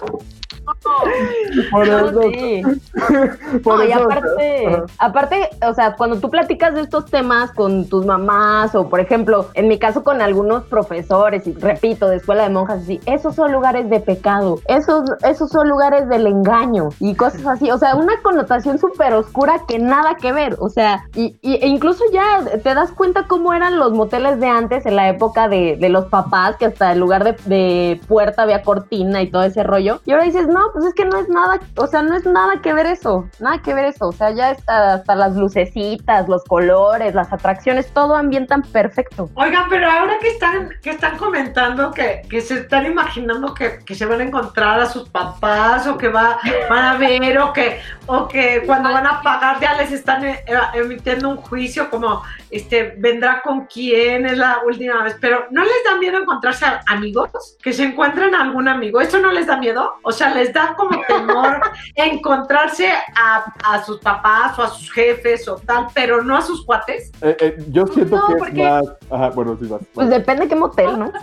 Por 1.71 1.87
No, 1.87 2.07
eso- 2.09 2.21
sí. 2.21 2.61
por 3.63 3.77
No, 3.79 3.83
y 3.85 3.91
eso- 3.91 4.03
aparte, 4.03 4.67
Ajá. 4.67 4.83
aparte, 4.99 5.49
o 5.67 5.73
sea, 5.73 5.95
cuando 5.95 6.19
tú 6.19 6.29
platicas 6.29 6.73
de 6.75 6.81
estos 6.81 7.05
temas 7.05 7.51
con 7.51 7.87
tus 7.87 8.05
mamás 8.05 8.75
o, 8.75 8.89
por 8.89 8.99
ejemplo, 8.99 9.47
en 9.53 9.67
mi 9.67 9.79
caso 9.79 10.03
con 10.03 10.21
algunos 10.21 10.63
profesores, 10.65 11.45
y 11.47 11.53
repito, 11.53 12.07
de 12.07 12.17
escuela 12.17 12.43
de 12.43 12.49
monjas, 12.49 12.81
así, 12.83 12.99
esos 13.05 13.35
son 13.35 13.51
lugares 13.51 13.89
de 13.89 13.99
pecado, 13.99 14.59
esos, 14.67 15.03
esos 15.23 15.49
son 15.49 15.69
lugares 15.69 16.07
del 16.09 16.27
engaño 16.27 16.89
y 16.99 17.15
cosas 17.15 17.45
así, 17.47 17.71
o 17.71 17.77
sea, 17.77 17.95
una 17.95 18.21
connotación 18.21 18.77
súper 18.77 19.13
oscura 19.13 19.61
que 19.67 19.79
nada 19.79 20.15
que 20.15 20.31
ver, 20.33 20.55
o 20.59 20.69
sea, 20.69 21.03
y, 21.15 21.37
y- 21.41 21.55
e 21.55 21.67
incluso 21.67 22.03
ya 22.11 22.43
te 22.59 22.73
das 22.73 22.91
cuenta 22.91 23.25
cómo 23.27 23.53
eran 23.53 23.79
los 23.79 23.93
moteles 23.93 24.39
de 24.39 24.47
antes 24.47 24.85
en 24.85 24.95
la 24.95 25.09
época 25.09 25.47
de, 25.47 25.77
de 25.79 25.89
los 25.89 26.05
papás, 26.05 26.55
que 26.57 26.65
hasta 26.65 26.91
en 26.91 26.99
lugar 26.99 27.23
de, 27.23 27.35
de 27.45 28.01
puerta 28.07 28.43
había 28.43 28.61
cortina 28.63 29.21
y 29.21 29.29
todo 29.31 29.43
ese 29.43 29.63
rollo, 29.63 30.01
y 30.05 30.11
ahora 30.11 30.23
dices, 30.25 30.47
no, 30.47 30.56
pues 30.73 30.85
es 30.85 30.93
que 30.93 31.05
no 31.05 31.17
es 31.17 31.27
nada, 31.29 31.59
o 31.75 31.87
sea, 31.87 32.01
no 32.01 32.15
es 32.15 32.25
nada 32.25 32.61
que 32.61 32.73
ver 32.73 32.85
eso, 32.85 33.27
nada 33.39 33.61
que 33.61 33.73
ver 33.73 33.85
eso, 33.85 34.07
o 34.07 34.11
sea, 34.11 34.31
ya 34.31 34.51
está 34.51 34.95
hasta 34.95 35.15
las 35.15 35.35
lucecitas, 35.35 36.27
los 36.27 36.43
colores, 36.43 37.13
las 37.15 37.31
atracciones, 37.31 37.91
todo 37.93 38.15
ambientan 38.15 38.61
perfecto. 38.61 39.29
Oigan, 39.35 39.69
pero 39.69 39.89
ahora 39.89 40.17
que 40.19 40.29
están, 40.29 40.69
que 40.81 40.91
están 40.91 41.17
comentando 41.17 41.91
que, 41.91 42.21
que 42.29 42.41
se 42.41 42.55
están 42.59 42.85
imaginando 42.85 43.53
que, 43.53 43.79
que 43.85 43.95
se 43.95 44.05
van 44.05 44.21
a 44.21 44.23
encontrar 44.23 44.79
a 44.79 44.85
sus 44.85 45.09
papás 45.09 45.87
o 45.87 45.97
que 45.97 46.09
va, 46.09 46.39
van 46.69 46.85
a 46.85 46.97
ver 46.97 47.37
o 47.39 47.53
que, 47.53 47.79
o 48.05 48.27
que 48.27 48.63
cuando 48.65 48.91
van 48.91 49.05
a 49.05 49.21
pagar 49.21 49.59
ya 49.59 49.75
les 49.75 49.91
están 49.91 50.23
eh, 50.25 50.43
emitiendo 50.73 51.29
un 51.29 51.37
juicio 51.37 51.89
como 51.89 52.23
este 52.49 52.95
vendrá 52.97 53.41
con 53.43 53.65
quién 53.65 54.25
es 54.25 54.37
la 54.37 54.59
última 54.65 55.03
vez, 55.03 55.15
pero 55.19 55.45
¿no 55.51 55.63
les 55.63 55.83
da 55.89 55.97
miedo 55.97 56.17
encontrarse 56.19 56.65
a 56.65 56.81
amigos? 56.87 57.57
Que 57.61 57.73
se 57.73 57.83
encuentren 57.83 58.33
a 58.35 58.41
algún 58.41 58.67
amigo, 58.67 59.01
¿eso 59.01 59.19
no 59.19 59.31
les 59.31 59.47
da 59.47 59.57
miedo? 59.57 59.91
O 60.03 60.11
sea, 60.11 60.33
les 60.33 60.53
da 60.53 60.73
como 60.77 61.01
temor 61.07 61.59
encontrarse 61.95 62.87
a, 63.15 63.45
a 63.63 63.83
sus 63.83 63.99
papás 63.99 64.57
o 64.59 64.63
a 64.63 64.69
sus 64.69 64.91
jefes 64.91 65.47
o 65.47 65.55
tal, 65.57 65.87
pero 65.93 66.23
no 66.23 66.35
a 66.37 66.41
sus 66.41 66.65
cuates. 66.65 67.11
Eh, 67.21 67.35
eh, 67.39 67.57
yo 67.69 67.85
siento 67.87 68.15
No, 68.17 68.27
que 68.27 68.33
es 68.61 68.69
más. 68.69 68.83
Ajá, 69.09 69.29
bueno, 69.31 69.57
sí, 69.59 69.67
vas. 69.67 69.81
Pues 69.93 70.09
depende 70.09 70.47
qué 70.47 70.55
motel, 70.55 70.97
¿no? 70.99 71.11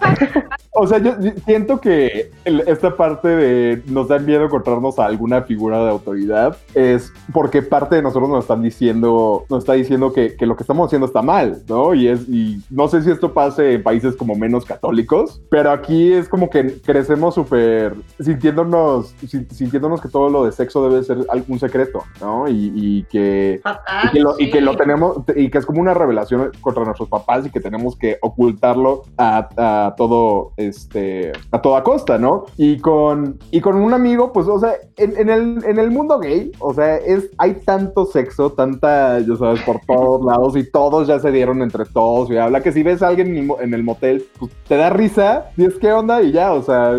O 0.76 0.88
sea, 0.88 0.99
yo 0.99 1.12
siento 1.47 1.81
que 1.81 2.33
el- 2.45 2.64
esta 2.66 2.97
parte 2.97 3.28
de 3.28 3.83
nos 3.87 4.09
da 4.09 4.19
miedo 4.19 4.45
encontrarnos 4.47 4.99
a 4.99 5.04
alguna 5.07 5.43
figura 5.43 5.78
de 5.85 5.90
autoridad 5.90 6.57
es 6.75 7.12
porque 7.33 7.62
parte 7.62 7.95
de 7.95 8.02
nosotros 8.02 8.28
nos 8.28 8.40
están 8.43 8.61
diciendo, 8.61 9.45
nos 9.49 9.61
está 9.61 9.75
diciendo 9.75 10.12
que, 10.12 10.35
que 10.37 10.47
lo 10.47 10.57
que 10.57 10.64
estamos 10.64 10.87
haciendo 10.88 11.07
está 11.14 11.23
mal, 11.23 11.62
¿no? 11.68 11.94
Y 11.94 12.09
es, 12.09 12.28
y 12.28 12.61
no 12.71 12.88
sé 12.88 13.00
si 13.02 13.09
esto 13.12 13.33
pase 13.33 13.75
en 13.75 13.85
países 13.85 14.16
como 14.16 14.35
menos 14.35 14.64
católicos, 14.64 15.40
pero 15.49 15.71
aquí 15.71 16.12
es 16.12 16.28
como 16.28 16.50
que 16.50 16.80
crecemos 16.80 17.37
súper 17.37 17.94
sintiéndonos, 18.18 19.14
sin- 19.28 19.49
sintiéndonos 19.49 20.00
que 20.00 20.09
todo 20.09 20.28
lo 20.28 20.44
de 20.44 20.50
sexo 20.50 20.88
debe 20.88 21.04
ser 21.04 21.18
algún 21.28 21.61
secreto, 21.61 22.02
¿no? 22.21 22.49
Y, 22.49 22.73
y 22.75 23.02
que 23.04 23.61
Fatal. 23.62 24.09
y 24.09 24.11
que, 24.12 24.21
lo, 24.21 24.35
y 24.40 24.50
que 24.50 24.59
sí. 24.59 24.64
lo 24.64 24.76
tenemos, 24.76 25.18
y 25.37 25.50
que 25.50 25.59
es 25.59 25.66
como 25.66 25.80
una 25.80 25.94
revelación 25.94 26.50
contra 26.61 26.85
nuestros 26.85 27.09
papás 27.09 27.47
y 27.47 27.50
que 27.50 27.61
tenemos 27.61 27.97
que 27.97 28.18
ocultarlo 28.21 29.02
a, 29.16 29.49
a 29.87 29.94
todo, 29.97 30.50
este, 30.56 31.30
a 31.52 31.62
toda 31.62 31.85
costa, 31.85 32.18
¿no? 32.18 32.47
Y 32.56 32.78
con, 32.80 33.38
y 33.52 33.61
con 33.61 33.76
un 33.76 33.94
amigo, 33.94 34.33
pues, 34.33 34.49
o 34.49 34.59
sea, 34.59 34.75
en, 34.97 35.16
en 35.16 35.30
el, 35.30 35.64
en 35.64 35.78
el 35.78 35.92
mundo 35.92 36.18
gay, 36.18 36.50
o 36.59 36.75
sea, 36.75 36.97
es, 36.97 37.30
hay 37.38 37.54
tanto 37.64 38.04
sexo, 38.06 38.50
tanta, 38.50 39.21
ya 39.21 39.37
sabes, 39.37 39.62
por 39.62 39.78
todos 39.87 40.25
lados 40.25 40.56
y 40.56 40.68
todos 40.68 41.03
ya 41.06 41.18
se 41.18 41.30
dieron 41.30 41.62
entre 41.62 41.84
todos 41.84 42.30
y 42.30 42.37
habla 42.37 42.62
que 42.62 42.73
si 42.73 42.82
ves 42.82 43.02
a 43.02 43.08
alguien 43.08 43.28
en 43.28 43.37
el, 43.38 43.44
mo- 43.44 43.61
en 43.61 43.75
el 43.75 43.82
motel, 43.82 44.26
pues 44.38 44.52
te 44.68 44.76
da 44.76 44.90
risa, 44.90 45.50
y 45.56 45.64
es 45.64 45.75
qué 45.78 45.92
onda 45.92 46.23
y 46.23 46.32
ya, 46.32 46.52
o 46.52 46.62
sea, 46.62 46.99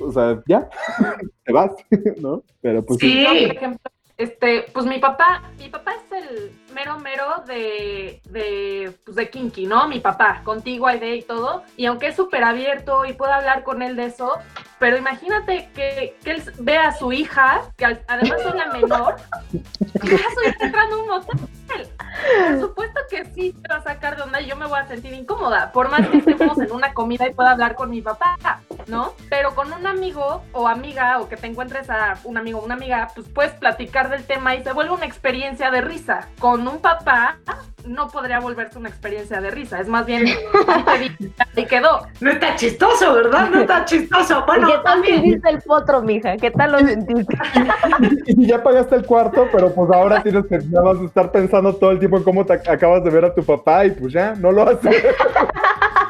o 0.00 0.12
sea, 0.12 0.40
ya, 0.46 0.68
te 1.44 1.52
vas, 1.52 1.70
¿no? 2.20 2.42
Pero 2.60 2.84
pues 2.84 3.00
sí. 3.00 3.22
Yo, 3.22 3.28
por 3.28 3.56
ejemplo, 3.56 3.90
este, 4.16 4.66
pues 4.72 4.86
mi 4.86 4.98
papá, 4.98 5.42
mi 5.58 5.68
papá 5.68 5.92
es 5.92 6.12
el 6.30 6.52
mero 6.72 6.98
mero 7.00 7.24
de, 7.48 8.20
de, 8.30 8.92
pues 9.04 9.16
de 9.16 9.28
Kinky, 9.28 9.66
¿no? 9.66 9.88
Mi 9.88 9.98
papá, 9.98 10.40
contigo, 10.44 10.86
Aide 10.86 11.16
y 11.16 11.22
todo. 11.22 11.62
Y 11.76 11.86
aunque 11.86 12.08
es 12.08 12.16
súper 12.16 12.44
abierto 12.44 13.04
y 13.04 13.12
puedo 13.14 13.32
hablar 13.32 13.64
con 13.64 13.82
él 13.82 13.96
de 13.96 14.06
eso, 14.06 14.30
pero 14.78 14.96
imagínate 14.96 15.68
que, 15.74 16.14
que 16.22 16.30
él 16.30 16.42
ve 16.60 16.76
a 16.76 16.92
su 16.92 17.10
hija, 17.12 17.62
que 17.76 17.84
además 18.06 18.40
es 18.46 18.54
la 18.54 18.66
menor, 18.72 19.16
ve 19.52 20.14
a 20.14 20.34
su 20.34 20.48
hija 20.48 20.56
entrando 20.60 20.94
a 20.96 21.00
un 21.00 21.08
motel. 21.08 21.88
Por 22.48 22.60
supuesto 22.60 23.00
que 23.10 23.24
sí 23.26 23.52
te 23.52 23.68
va 23.68 23.76
a 23.76 23.82
sacar 23.82 24.16
de 24.16 24.22
onda 24.22 24.40
y 24.40 24.46
yo 24.46 24.56
me 24.56 24.66
voy 24.66 24.78
a 24.78 24.86
sentir 24.86 25.12
incómoda, 25.12 25.72
por 25.72 25.90
más 25.90 26.06
que 26.08 26.18
estemos 26.18 26.58
en 26.58 26.72
una 26.72 26.94
comida 26.94 27.28
y 27.28 27.34
pueda 27.34 27.52
hablar 27.52 27.74
con 27.74 27.90
mi 27.90 28.00
papá, 28.02 28.36
¿no? 28.86 29.14
Pero 29.28 29.54
con 29.54 29.72
un 29.72 29.86
amigo 29.86 30.42
o 30.52 30.68
amiga 30.68 31.20
o 31.20 31.28
que 31.28 31.36
te 31.36 31.46
encuentres 31.46 31.90
a 31.90 32.18
un 32.24 32.38
amigo 32.38 32.60
o 32.60 32.64
una 32.64 32.74
amiga, 32.74 33.08
pues 33.14 33.28
puedes 33.28 33.52
platicar 33.52 34.10
del 34.10 34.24
tema 34.24 34.54
y 34.54 34.62
se 34.62 34.72
vuelve 34.72 34.92
una 34.92 35.06
experiencia 35.06 35.70
de 35.70 35.80
risa. 35.80 36.28
Con 36.38 36.66
un 36.68 36.80
papá 36.80 37.38
no 37.86 38.08
podría 38.08 38.40
volverse 38.40 38.78
una 38.78 38.88
experiencia 38.88 39.40
de 39.40 39.50
risa, 39.50 39.80
es 39.80 39.88
más 39.88 40.06
bien 40.06 40.24
y 41.56 41.64
quedó. 41.66 42.06
No 42.20 42.30
está 42.30 42.56
chistoso, 42.56 43.14
¿verdad? 43.14 43.50
No 43.50 43.60
está 43.60 43.84
chistoso. 43.84 44.40
¿Y 44.40 44.46
Bueno, 44.46 44.66
qué 44.68 44.74
tal 44.74 44.82
también. 44.84 45.14
sentiste 45.22 45.48
el 45.50 45.58
potro, 45.62 46.02
mija? 46.02 46.36
¿Qué 46.36 46.50
tal 46.50 46.72
lo 46.72 46.78
sentiste? 46.78 47.36
Y 48.26 48.46
ya 48.46 48.62
pagaste 48.62 48.96
el 48.96 49.04
cuarto, 49.06 49.48
pero 49.52 49.72
pues 49.74 49.90
ahora 49.92 50.22
tienes 50.22 50.46
que 50.46 50.58
nada 50.70 50.92
más 50.94 51.02
estar 51.02 51.30
pensando 51.30 51.74
todo 51.74 51.90
el 51.90 51.98
tiempo 51.98 52.16
en 52.16 52.24
cómo 52.24 52.44
te 52.46 52.54
ac- 52.54 52.68
acabas 52.70 53.04
de 53.04 53.10
ver 53.10 53.24
a 53.26 53.34
tu 53.34 53.44
papá 53.44 53.84
y 53.86 53.90
pues 53.90 54.12
ya, 54.12 54.34
no 54.34 54.50
lo 54.52 54.62
haces. 54.68 54.96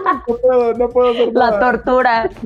No 0.02 0.22
puedo, 0.26 0.74
no 0.74 0.88
puedo 0.88 1.10
hacer 1.10 1.28
La 1.34 1.58
tortura. 1.60 2.30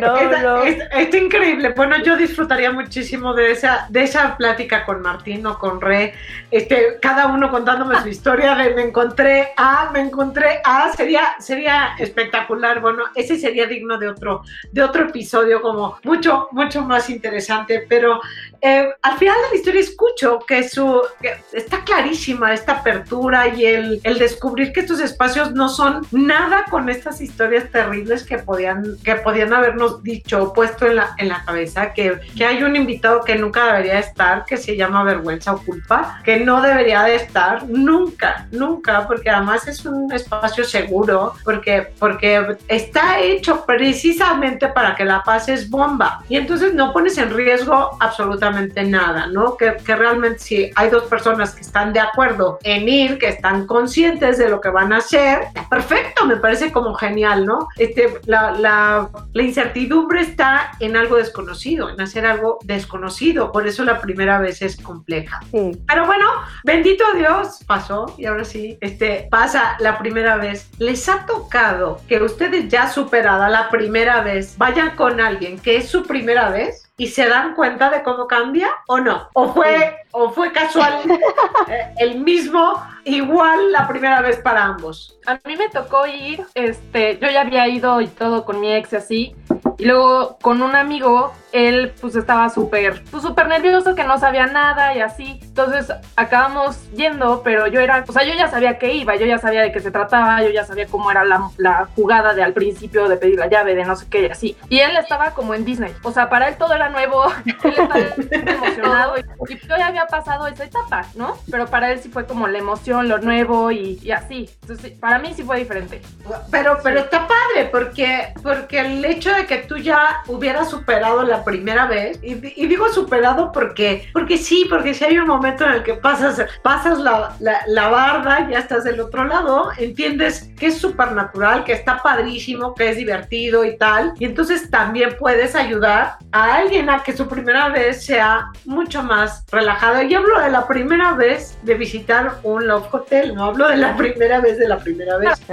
No, 0.00 0.16
Está, 0.16 0.42
no. 0.42 0.62
es- 0.62 1.14
increíble. 1.14 1.72
Bueno, 1.76 1.96
yo 2.02 2.16
disfrutaría 2.16 2.72
muchísimo 2.72 3.34
de 3.34 3.50
esa, 3.52 3.86
de 3.90 4.02
esa 4.02 4.36
plática 4.36 4.84
con 4.84 5.00
Martín 5.02 5.46
o 5.46 5.58
con 5.58 5.80
Re. 5.80 6.14
Este, 6.50 6.98
cada 7.00 7.26
uno 7.26 7.50
contándome 7.50 8.00
su 8.00 8.08
historia 8.08 8.54
de 8.54 8.74
me 8.74 8.82
encontré 8.82 9.52
a, 9.56 9.90
me 9.92 10.00
encontré 10.00 10.60
a, 10.64 10.92
sería, 10.92 11.34
sería 11.38 11.94
espectacular. 11.98 12.80
Bueno, 12.80 13.04
ese 13.14 13.36
sería 13.38 13.66
digno 13.66 13.98
de 13.98 14.08
otro, 14.08 14.42
de 14.70 14.82
otro 14.82 15.04
episodio, 15.08 15.60
como 15.62 15.98
mucho, 16.04 16.48
mucho 16.52 16.82
más 16.82 17.08
interesante. 17.10 17.84
Pero 17.88 18.20
eh, 18.64 18.88
al 19.02 19.18
final 19.18 19.34
de 19.42 19.48
la 19.50 19.56
historia 19.56 19.80
escucho 19.80 20.38
que 20.46 20.68
su 20.68 21.02
que 21.20 21.34
está 21.52 21.82
clarísima 21.82 22.54
esta 22.54 22.74
apertura 22.74 23.48
y 23.48 23.66
el, 23.66 24.00
el 24.04 24.18
descubrir 24.20 24.72
que 24.72 24.80
estos 24.80 25.00
espacios 25.00 25.50
no 25.50 25.68
son 25.68 26.06
nada 26.12 26.64
con 26.70 26.88
estas 26.88 27.20
historias 27.20 27.68
terribles 27.72 28.22
que 28.22 28.38
podían, 28.38 28.98
que 29.02 29.16
podían 29.16 29.52
habernos 29.52 30.04
dicho, 30.04 30.52
puesto 30.52 30.86
en 30.86 30.94
la, 30.94 31.10
en 31.18 31.28
la 31.28 31.44
cabeza, 31.44 31.92
que, 31.92 32.20
que 32.36 32.44
hay 32.44 32.62
un 32.62 32.76
invitado 32.76 33.22
que 33.24 33.34
nunca 33.34 33.66
debería 33.66 33.98
estar, 33.98 34.44
que 34.44 34.56
se 34.56 34.76
llama 34.76 35.02
vergüenza 35.02 35.54
o 35.54 35.58
culpa, 35.58 36.20
que 36.22 36.38
no 36.38 36.62
debería 36.62 37.02
de 37.02 37.16
estar 37.16 37.68
nunca, 37.68 38.46
nunca, 38.52 39.08
porque 39.08 39.28
además 39.28 39.66
es 39.66 39.84
un 39.84 40.12
espacio 40.12 40.62
seguro, 40.62 41.34
porque, 41.42 41.88
porque 41.98 42.56
está 42.68 43.18
hecho 43.18 43.66
precisamente 43.66 44.68
para 44.68 44.94
que 44.94 45.04
la 45.04 45.24
paz 45.24 45.48
es 45.48 45.68
bomba. 45.68 46.22
Y 46.28 46.36
entonces 46.36 46.74
no 46.74 46.92
pones 46.92 47.18
en 47.18 47.34
riesgo 47.34 47.96
absolutamente 47.98 48.51
nada, 48.84 49.26
¿no? 49.26 49.56
Que, 49.56 49.76
que 49.84 49.96
realmente 49.96 50.38
si 50.38 50.70
hay 50.74 50.90
dos 50.90 51.04
personas 51.04 51.54
que 51.54 51.62
están 51.62 51.92
de 51.92 52.00
acuerdo 52.00 52.58
en 52.62 52.88
ir, 52.88 53.18
que 53.18 53.28
están 53.28 53.66
conscientes 53.66 54.38
de 54.38 54.48
lo 54.48 54.60
que 54.60 54.68
van 54.68 54.92
a 54.92 54.98
hacer, 54.98 55.40
perfecto, 55.70 56.26
me 56.26 56.36
parece 56.36 56.72
como 56.72 56.94
genial, 56.94 57.46
¿no? 57.46 57.68
Este, 57.76 58.20
la, 58.26 58.52
la, 58.52 59.08
la 59.32 59.42
incertidumbre 59.42 60.20
está 60.20 60.72
en 60.80 60.96
algo 60.96 61.16
desconocido, 61.16 61.90
en 61.90 62.00
hacer 62.00 62.26
algo 62.26 62.58
desconocido, 62.64 63.52
por 63.52 63.66
eso 63.66 63.84
la 63.84 64.00
primera 64.00 64.38
vez 64.38 64.62
es 64.62 64.76
compleja. 64.76 65.40
Sí. 65.50 65.72
Pero 65.86 66.06
bueno, 66.06 66.26
bendito 66.64 67.04
Dios, 67.14 67.60
pasó 67.66 68.14
y 68.18 68.26
ahora 68.26 68.44
sí, 68.44 68.78
este, 68.80 69.28
pasa 69.30 69.76
la 69.78 69.98
primera 69.98 70.36
vez. 70.36 70.70
¿Les 70.78 71.08
ha 71.08 71.26
tocado 71.26 72.00
que 72.08 72.22
ustedes 72.22 72.68
ya 72.68 72.88
superada 72.88 73.48
la 73.48 73.68
primera 73.70 74.22
vez 74.22 74.56
vayan 74.58 74.96
con 74.96 75.20
alguien 75.20 75.58
que 75.58 75.76
es 75.76 75.88
su 75.88 76.02
primera 76.04 76.50
vez? 76.50 76.81
¿Y 76.96 77.08
se 77.08 77.28
dan 77.28 77.54
cuenta 77.54 77.90
de 77.90 78.02
cómo 78.02 78.26
cambia 78.26 78.68
o 78.86 79.00
no? 79.00 79.30
¿O 79.34 79.52
fue 79.52 80.01
o 80.12 80.30
fue 80.30 80.52
casual 80.52 81.00
eh, 81.68 81.94
el 81.98 82.20
mismo, 82.20 82.80
igual 83.04 83.72
la 83.72 83.88
primera 83.88 84.20
vez 84.20 84.38
para 84.40 84.64
ambos? 84.64 85.18
A 85.26 85.34
mí 85.44 85.56
me 85.56 85.68
tocó 85.68 86.06
ir, 86.06 86.44
este, 86.54 87.18
yo 87.18 87.28
ya 87.28 87.42
había 87.42 87.66
ido 87.68 88.00
y 88.00 88.06
todo 88.06 88.44
con 88.44 88.60
mi 88.60 88.72
ex 88.72 88.92
y 88.92 88.96
así, 88.96 89.36
y 89.78 89.84
luego 89.84 90.38
con 90.40 90.62
un 90.62 90.76
amigo, 90.76 91.32
él 91.52 91.92
pues 92.00 92.14
estaba 92.14 92.48
súper, 92.50 93.02
pues 93.10 93.22
súper 93.22 93.48
nervioso 93.48 93.94
que 93.94 94.04
no 94.04 94.16
sabía 94.18 94.46
nada 94.46 94.94
y 94.94 95.00
así. 95.00 95.40
Entonces 95.42 95.92
acabamos 96.14 96.90
yendo, 96.92 97.42
pero 97.42 97.66
yo 97.66 97.80
era, 97.80 98.04
o 98.06 98.12
sea, 98.12 98.22
yo 98.22 98.32
ya 98.34 98.48
sabía 98.48 98.78
que 98.78 98.94
iba, 98.94 99.16
yo 99.16 99.26
ya 99.26 99.38
sabía 99.38 99.62
de 99.62 99.72
qué 99.72 99.80
se 99.80 99.90
trataba, 99.90 100.40
yo 100.42 100.50
ya 100.50 100.64
sabía 100.64 100.86
cómo 100.86 101.10
era 101.10 101.24
la, 101.24 101.50
la 101.56 101.88
jugada 101.96 102.32
de 102.34 102.42
al 102.42 102.52
principio 102.52 103.08
de 103.08 103.16
pedir 103.16 103.38
la 103.38 103.48
llave, 103.48 103.74
de 103.74 103.84
no 103.84 103.96
sé 103.96 104.06
qué 104.08 104.22
y 104.22 104.26
así. 104.26 104.56
Y 104.68 104.78
él 104.78 104.96
estaba 104.96 105.32
como 105.32 105.54
en 105.54 105.64
Disney, 105.64 105.92
o 106.02 106.12
sea, 106.12 106.28
para 106.28 106.48
él 106.48 106.56
todo 106.56 106.74
era 106.74 106.88
nuevo, 106.88 107.24
él 107.44 107.74
estaba 107.76 108.00
emocionado 108.30 109.14
y, 109.18 109.52
y 109.52 109.58
yo 109.58 109.76
ya 109.76 109.88
había 109.88 110.01
pasado 110.06 110.46
esa 110.46 110.64
etapa, 110.64 111.06
¿no? 111.14 111.36
Pero 111.50 111.66
para 111.66 111.92
él 111.92 112.00
sí 112.00 112.08
fue 112.08 112.26
como 112.26 112.46
la 112.48 112.58
emoción, 112.58 113.08
lo 113.08 113.18
nuevo 113.18 113.70
y, 113.70 113.98
y 114.02 114.10
así. 114.10 114.50
Entonces, 114.62 114.92
para 114.92 115.18
mí 115.18 115.32
sí 115.34 115.42
fue 115.42 115.58
diferente. 115.58 116.02
Pero, 116.50 116.78
pero 116.82 117.00
está 117.00 117.26
padre, 117.26 117.68
porque, 117.70 118.32
porque 118.42 118.80
el 118.80 119.04
hecho 119.04 119.32
de 119.34 119.46
que 119.46 119.58
tú 119.58 119.76
ya 119.76 120.22
hubieras 120.26 120.70
superado 120.70 121.22
la 121.22 121.44
primera 121.44 121.86
vez, 121.86 122.18
y, 122.22 122.32
y 122.32 122.66
digo 122.66 122.88
superado 122.92 123.52
porque, 123.52 124.08
porque 124.12 124.38
sí, 124.38 124.66
porque 124.68 124.94
si 124.94 125.04
hay 125.04 125.18
un 125.18 125.26
momento 125.26 125.64
en 125.64 125.72
el 125.72 125.82
que 125.82 125.94
pasas, 125.94 126.42
pasas 126.62 126.98
la, 126.98 127.34
la, 127.40 127.60
la 127.66 127.88
barda, 127.88 128.48
ya 128.50 128.58
estás 128.58 128.84
del 128.84 129.00
otro 129.00 129.24
lado, 129.24 129.70
entiendes 129.78 130.50
que 130.58 130.68
es 130.68 130.78
súper 130.78 131.12
natural, 131.12 131.64
que 131.64 131.72
está 131.72 132.02
padrísimo, 132.02 132.74
que 132.74 132.90
es 132.90 132.96
divertido 132.96 133.64
y 133.64 133.76
tal, 133.76 134.14
y 134.18 134.24
entonces 134.24 134.70
también 134.70 135.16
puedes 135.18 135.54
ayudar 135.54 136.16
a 136.32 136.54
alguien 136.54 136.88
a 136.90 137.02
que 137.02 137.16
su 137.16 137.28
primera 137.28 137.68
vez 137.68 138.04
sea 138.04 138.50
mucho 138.64 139.02
más 139.02 139.44
relajada. 139.50 139.91
Y 140.00 140.14
hablo 140.14 140.40
de 140.40 140.50
la 140.50 140.66
primera 140.66 141.12
vez 141.14 141.58
de 141.62 141.74
visitar 141.74 142.34
un 142.42 142.66
Love 142.66 142.86
Hotel, 142.92 143.34
no 143.34 143.44
hablo 143.44 143.68
de 143.68 143.76
la 143.76 143.96
primera 143.96 144.40
vez 144.40 144.58
de 144.58 144.68
la 144.68 144.78
primera 144.78 145.18
vez. 145.18 145.40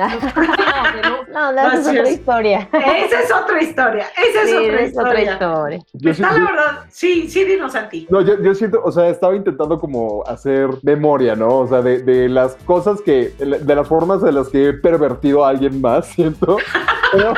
No, 1.32 1.52
no, 1.52 1.62
esa 1.62 1.78
es 1.80 1.88
otra 1.88 2.10
historia. 2.10 2.69
Esa 2.73 3.19
es 3.21 3.32
otra 3.32 3.62
historia, 3.62 4.08
esa 4.17 4.41
es 4.41 4.49
Sí, 4.49 4.56
otra 4.56 4.82
es 4.82 4.97
otra 4.97 5.21
historia. 5.21 5.34
historia. 5.34 5.80
Yo 5.93 6.13
sí- 6.13 6.21
Está 6.23 6.34
la 6.38 6.43
verdad, 6.52 6.80
sí, 6.89 7.30
sí, 7.30 7.43
dinos 7.45 7.75
a 7.75 7.88
ti. 7.88 8.08
No, 8.10 8.21
yo, 8.21 8.41
yo 8.41 8.56
siento, 8.56 8.82
o 8.84 8.91
sea, 8.91 9.08
estaba 9.10 9.36
intentando 9.36 9.80
como 9.80 10.23
hacer 10.25 10.69
memoria, 10.82 11.36
¿no? 11.36 11.60
O 11.60 11.67
sea, 11.67 11.82
de, 11.82 11.99
de 12.02 12.30
las 12.30 12.56
cosas 12.65 12.99
que, 13.02 13.30
de 13.38 13.75
las 13.75 13.88
formas 13.88 14.23
en 14.23 14.36
las 14.36 14.49
que 14.49 14.69
he 14.69 14.73
pervertido 14.73 15.45
a 15.45 15.49
alguien 15.49 15.80
más, 15.80 16.08
siento. 16.08 16.58
Pero- 17.12 17.34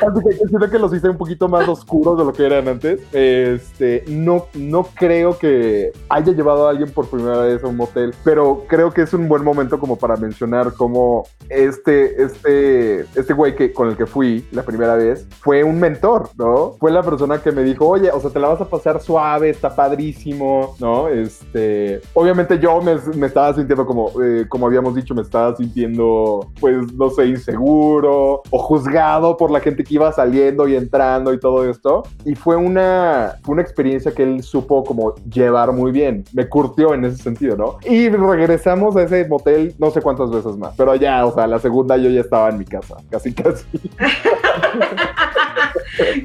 siento 0.48 0.70
que 0.70 0.78
los 0.78 0.94
hice 0.94 1.08
un 1.08 1.16
poquito 1.16 1.48
más 1.48 1.68
oscuros 1.68 2.18
de 2.18 2.24
lo 2.24 2.32
que 2.32 2.46
eran 2.46 2.68
antes. 2.68 3.00
Este, 3.12 4.04
no, 4.08 4.46
no 4.54 4.84
creo 4.94 5.38
que 5.38 5.92
haya 6.08 6.32
llevado 6.32 6.66
a 6.66 6.70
alguien 6.70 6.90
por 6.90 7.08
primera 7.08 7.40
vez 7.40 7.62
a 7.62 7.66
un 7.66 7.76
motel, 7.76 8.14
pero 8.24 8.64
creo 8.66 8.92
que 8.92 9.02
es 9.02 9.12
un 9.14 9.28
buen 9.28 9.44
momento 9.44 9.78
como 9.78 9.96
para 9.96 10.16
mencionar 10.16 10.72
cómo 10.74 11.26
este, 11.48 12.22
este, 12.22 13.00
este 13.00 13.32
güey 13.32 13.54
que, 13.56 13.72
con 13.72 13.88
el 13.88 13.96
que 13.96 14.06
fui 14.06 14.44
la 14.52 14.62
primera 14.62 14.96
vez 14.96 15.26
fue 15.40 15.64
un 15.64 15.78
mentor, 15.78 16.30
¿no? 16.36 16.72
Fue 16.78 16.90
la 16.90 17.02
persona 17.02 17.42
que 17.42 17.52
me 17.52 17.62
dijo, 17.62 17.86
oye, 17.86 18.10
o 18.10 18.20
sea, 18.20 18.30
te 18.30 18.40
la 18.40 18.48
vas 18.48 18.60
a 18.60 18.68
pasar 18.68 19.00
suave, 19.00 19.50
está 19.50 19.74
padrísimo, 19.74 20.76
¿no? 20.78 21.08
Este, 21.08 22.00
obviamente 22.14 22.58
yo 22.58 22.80
me, 22.80 22.96
me 23.16 23.26
estaba 23.26 23.54
sintiendo 23.54 23.86
como, 23.86 24.10
eh, 24.22 24.46
como 24.48 24.66
habíamos 24.66 24.94
dicho, 24.94 25.14
me 25.14 25.22
estaba 25.22 25.56
sintiendo, 25.56 26.50
pues, 26.60 26.92
no 26.94 27.10
sé, 27.10 27.26
inseguro 27.26 28.42
o 28.50 28.58
juzgado 28.58 29.36
por 29.36 29.50
la 29.50 29.60
gente 29.60 29.84
iba 29.90 30.12
saliendo 30.12 30.66
y 30.68 30.76
entrando 30.76 31.32
y 31.32 31.40
todo 31.40 31.68
esto. 31.68 32.04
Y 32.24 32.34
fue 32.34 32.56
una, 32.56 33.36
una 33.46 33.62
experiencia 33.62 34.12
que 34.12 34.22
él 34.22 34.42
supo 34.42 34.84
como 34.84 35.14
llevar 35.26 35.72
muy 35.72 35.92
bien. 35.92 36.24
Me 36.32 36.48
curtió 36.48 36.94
en 36.94 37.04
ese 37.04 37.22
sentido, 37.22 37.56
¿no? 37.56 37.78
Y 37.84 38.08
regresamos 38.08 38.96
a 38.96 39.02
ese 39.02 39.26
motel 39.26 39.74
no 39.78 39.90
sé 39.90 40.00
cuántas 40.00 40.30
veces 40.30 40.56
más. 40.56 40.74
Pero 40.76 40.94
ya, 40.94 41.26
o 41.26 41.34
sea, 41.34 41.46
la 41.46 41.58
segunda 41.58 41.96
yo 41.96 42.08
ya 42.10 42.20
estaba 42.20 42.48
en 42.48 42.58
mi 42.58 42.64
casa. 42.64 42.96
Casi, 43.10 43.32
casi. 43.34 43.66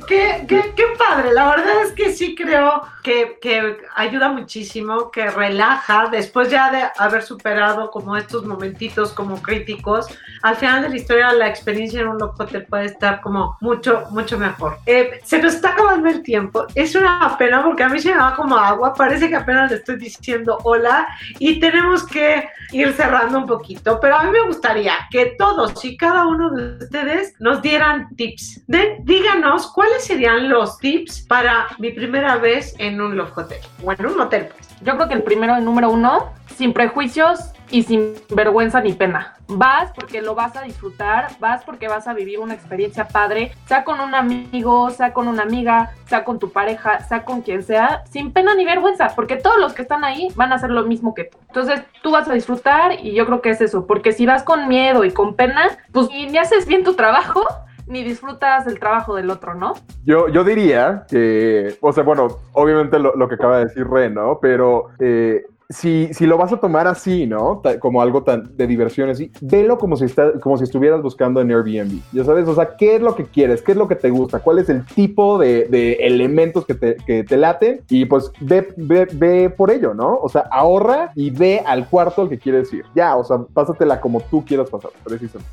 Qué, 0.07 0.45
qué, 0.47 0.83
padre, 0.97 1.33
la 1.33 1.49
verdad 1.49 1.81
es 1.83 1.91
que 1.91 2.11
sí 2.13 2.35
creo 2.35 2.81
que, 3.03 3.37
que 3.41 3.77
ayuda 3.95 4.29
muchísimo, 4.29 5.11
que 5.11 5.29
relaja 5.29 6.07
después 6.11 6.49
ya 6.49 6.71
de 6.71 6.83
haber 6.97 7.23
superado 7.23 7.91
como 7.91 8.15
estos 8.15 8.45
momentitos 8.45 9.11
como 9.11 9.41
críticos. 9.41 10.07
Al 10.43 10.55
final 10.55 10.83
de 10.83 10.89
la 10.89 10.95
historia 10.95 11.33
la 11.33 11.47
experiencia 11.47 12.01
en 12.01 12.07
un 12.07 12.19
Love 12.19 12.39
Hotel 12.39 12.65
puede 12.65 12.85
estar 12.85 13.21
como 13.21 13.54
mucho, 13.61 14.03
mucho 14.11 14.37
mejor. 14.37 14.77
Eh, 14.85 15.19
se 15.23 15.39
nos 15.39 15.55
está 15.55 15.69
acabando 15.69 16.09
el 16.09 16.23
tiempo, 16.23 16.65
es 16.75 16.95
una 16.95 17.35
pena 17.37 17.63
porque 17.63 17.83
a 17.83 17.89
mí 17.89 17.99
se 17.99 18.11
me 18.11 18.17
va 18.17 18.35
como 18.35 18.57
agua, 18.57 18.93
parece 18.93 19.29
que 19.29 19.35
apenas 19.35 19.71
le 19.71 19.77
estoy 19.77 19.97
diciendo 19.97 20.57
hola 20.63 21.07
y 21.39 21.59
tenemos 21.59 22.05
que 22.05 22.47
ir 22.71 22.93
cerrando 22.93 23.39
un 23.39 23.47
poquito, 23.47 23.99
pero 23.99 24.17
a 24.17 24.23
mí 24.23 24.31
me 24.31 24.45
gustaría 24.47 24.93
que 25.09 25.35
todos 25.37 25.83
y 25.83 25.97
cada 25.97 26.27
uno 26.27 26.49
de 26.51 26.77
ustedes 26.83 27.33
nos 27.39 27.61
dieran 27.61 28.09
tips. 28.15 28.61
De, 28.67 28.97
díganos 29.03 29.71
cuáles 29.71 30.03
serían 30.03 30.49
los 30.49 30.77
tips 30.79 31.21
para 31.21 31.67
mi 31.77 31.91
primera 31.91 32.37
vez 32.37 32.75
en 32.79 32.99
un 33.01 33.15
Love 33.17 33.37
Hotel 33.37 33.59
o 33.83 33.91
en 33.91 34.05
un 34.05 34.17
motel, 34.17 34.47
pues. 34.47 34.65
Yo 34.81 34.95
creo 34.95 35.07
que 35.07 35.15
el 35.15 35.23
primero, 35.23 35.55
el 35.55 35.65
número 35.65 35.89
uno, 35.89 36.33
sin 36.57 36.73
prejuicios 36.73 37.54
y 37.69 37.83
sin 37.83 38.13
vergüenza 38.33 38.81
ni 38.81 38.93
pena. 38.93 39.35
Vas 39.47 39.91
porque 39.93 40.21
lo 40.21 40.35
vas 40.35 40.55
a 40.55 40.61
disfrutar, 40.61 41.27
vas 41.39 41.63
porque 41.63 41.87
vas 41.87 42.07
a 42.07 42.13
vivir 42.13 42.39
una 42.39 42.53
experiencia 42.53 43.07
padre, 43.07 43.51
sea 43.67 43.83
con 43.83 43.99
un 43.99 44.15
amigo, 44.15 44.89
sea 44.89 45.13
con 45.13 45.27
una 45.27 45.43
amiga, 45.43 45.91
sea 46.07 46.23
con 46.23 46.39
tu 46.39 46.51
pareja, 46.51 46.99
sea 47.01 47.23
con 47.23 47.41
quien 47.41 47.63
sea, 47.63 48.03
sin 48.09 48.31
pena 48.31 48.55
ni 48.55 48.65
vergüenza, 48.65 49.09
porque 49.15 49.37
todos 49.37 49.59
los 49.59 49.73
que 49.73 49.83
están 49.83 50.03
ahí 50.03 50.29
van 50.35 50.51
a 50.51 50.55
hacer 50.55 50.71
lo 50.71 50.85
mismo 50.85 51.13
que 51.13 51.25
tú. 51.25 51.37
Entonces 51.47 51.83
tú 52.01 52.11
vas 52.11 52.27
a 52.27 52.33
disfrutar 52.33 52.93
y 53.03 53.13
yo 53.13 53.25
creo 53.25 53.41
que 53.41 53.49
es 53.51 53.61
eso, 53.61 53.85
porque 53.85 54.11
si 54.11 54.25
vas 54.25 54.43
con 54.43 54.67
miedo 54.67 55.03
y 55.03 55.11
con 55.11 55.35
pena, 55.35 55.77
pues 55.91 56.09
ni 56.09 56.37
haces 56.37 56.65
bien 56.67 56.83
tu 56.83 56.95
trabajo, 56.95 57.41
ni 57.87 58.03
disfrutas 58.03 58.65
el 58.67 58.79
trabajo 58.79 59.15
del 59.15 59.29
otro, 59.29 59.55
¿no? 59.55 59.73
Yo, 60.05 60.27
yo 60.29 60.43
diría 60.43 61.05
que, 61.07 61.77
o 61.81 61.91
sea, 61.93 62.03
bueno, 62.03 62.39
obviamente 62.53 62.99
lo, 62.99 63.15
lo 63.15 63.27
que 63.27 63.35
acaba 63.35 63.57
de 63.57 63.65
decir 63.65 63.87
Ren, 63.87 64.15
¿no? 64.15 64.39
Pero 64.41 64.89
eh, 64.99 65.45
si, 65.69 66.13
si 66.13 66.25
lo 66.25 66.37
vas 66.37 66.53
a 66.53 66.57
tomar 66.57 66.87
así, 66.87 67.25
¿no? 67.25 67.59
Ta- 67.63 67.79
como 67.79 68.01
algo 68.01 68.23
tan 68.23 68.55
de 68.55 68.67
diversión 68.67 69.09
así, 69.09 69.31
velo 69.41 69.77
como 69.77 69.95
si, 69.97 70.05
está, 70.05 70.39
como 70.39 70.57
si 70.57 70.63
estuvieras 70.63 71.01
buscando 71.01 71.41
en 71.41 71.49
Airbnb. 71.51 71.99
Ya 72.11 72.23
sabes, 72.23 72.47
o 72.47 72.55
sea, 72.55 72.75
¿qué 72.77 72.95
es 72.95 73.01
lo 73.01 73.15
que 73.15 73.25
quieres? 73.25 73.61
¿Qué 73.61 73.71
es 73.71 73.77
lo 73.77 73.87
que 73.87 73.95
te 73.95 74.09
gusta? 74.09 74.39
¿Cuál 74.39 74.59
es 74.59 74.69
el 74.69 74.85
tipo 74.85 75.37
de, 75.37 75.65
de 75.65 75.93
elementos 75.93 76.65
que 76.65 76.75
te, 76.75 76.95
que 76.97 77.23
te 77.23 77.37
laten? 77.37 77.81
Y 77.89 78.05
pues 78.05 78.31
ve, 78.39 78.67
ve, 78.77 79.07
ve 79.13 79.49
por 79.49 79.71
ello, 79.71 79.93
¿no? 79.93 80.17
O 80.21 80.29
sea, 80.29 80.45
ahorra 80.51 81.11
y 81.15 81.29
ve 81.31 81.63
al 81.65 81.87
cuarto 81.89 82.21
al 82.21 82.29
que 82.29 82.37
quieres 82.37 82.71
ir. 82.73 82.85
Ya, 82.93 83.15
o 83.15 83.23
sea, 83.23 83.39
pásatela 83.53 83.99
como 84.01 84.21
tú 84.21 84.45
quieras 84.45 84.69
pasar, 84.69 84.91
precisamente. 85.03 85.49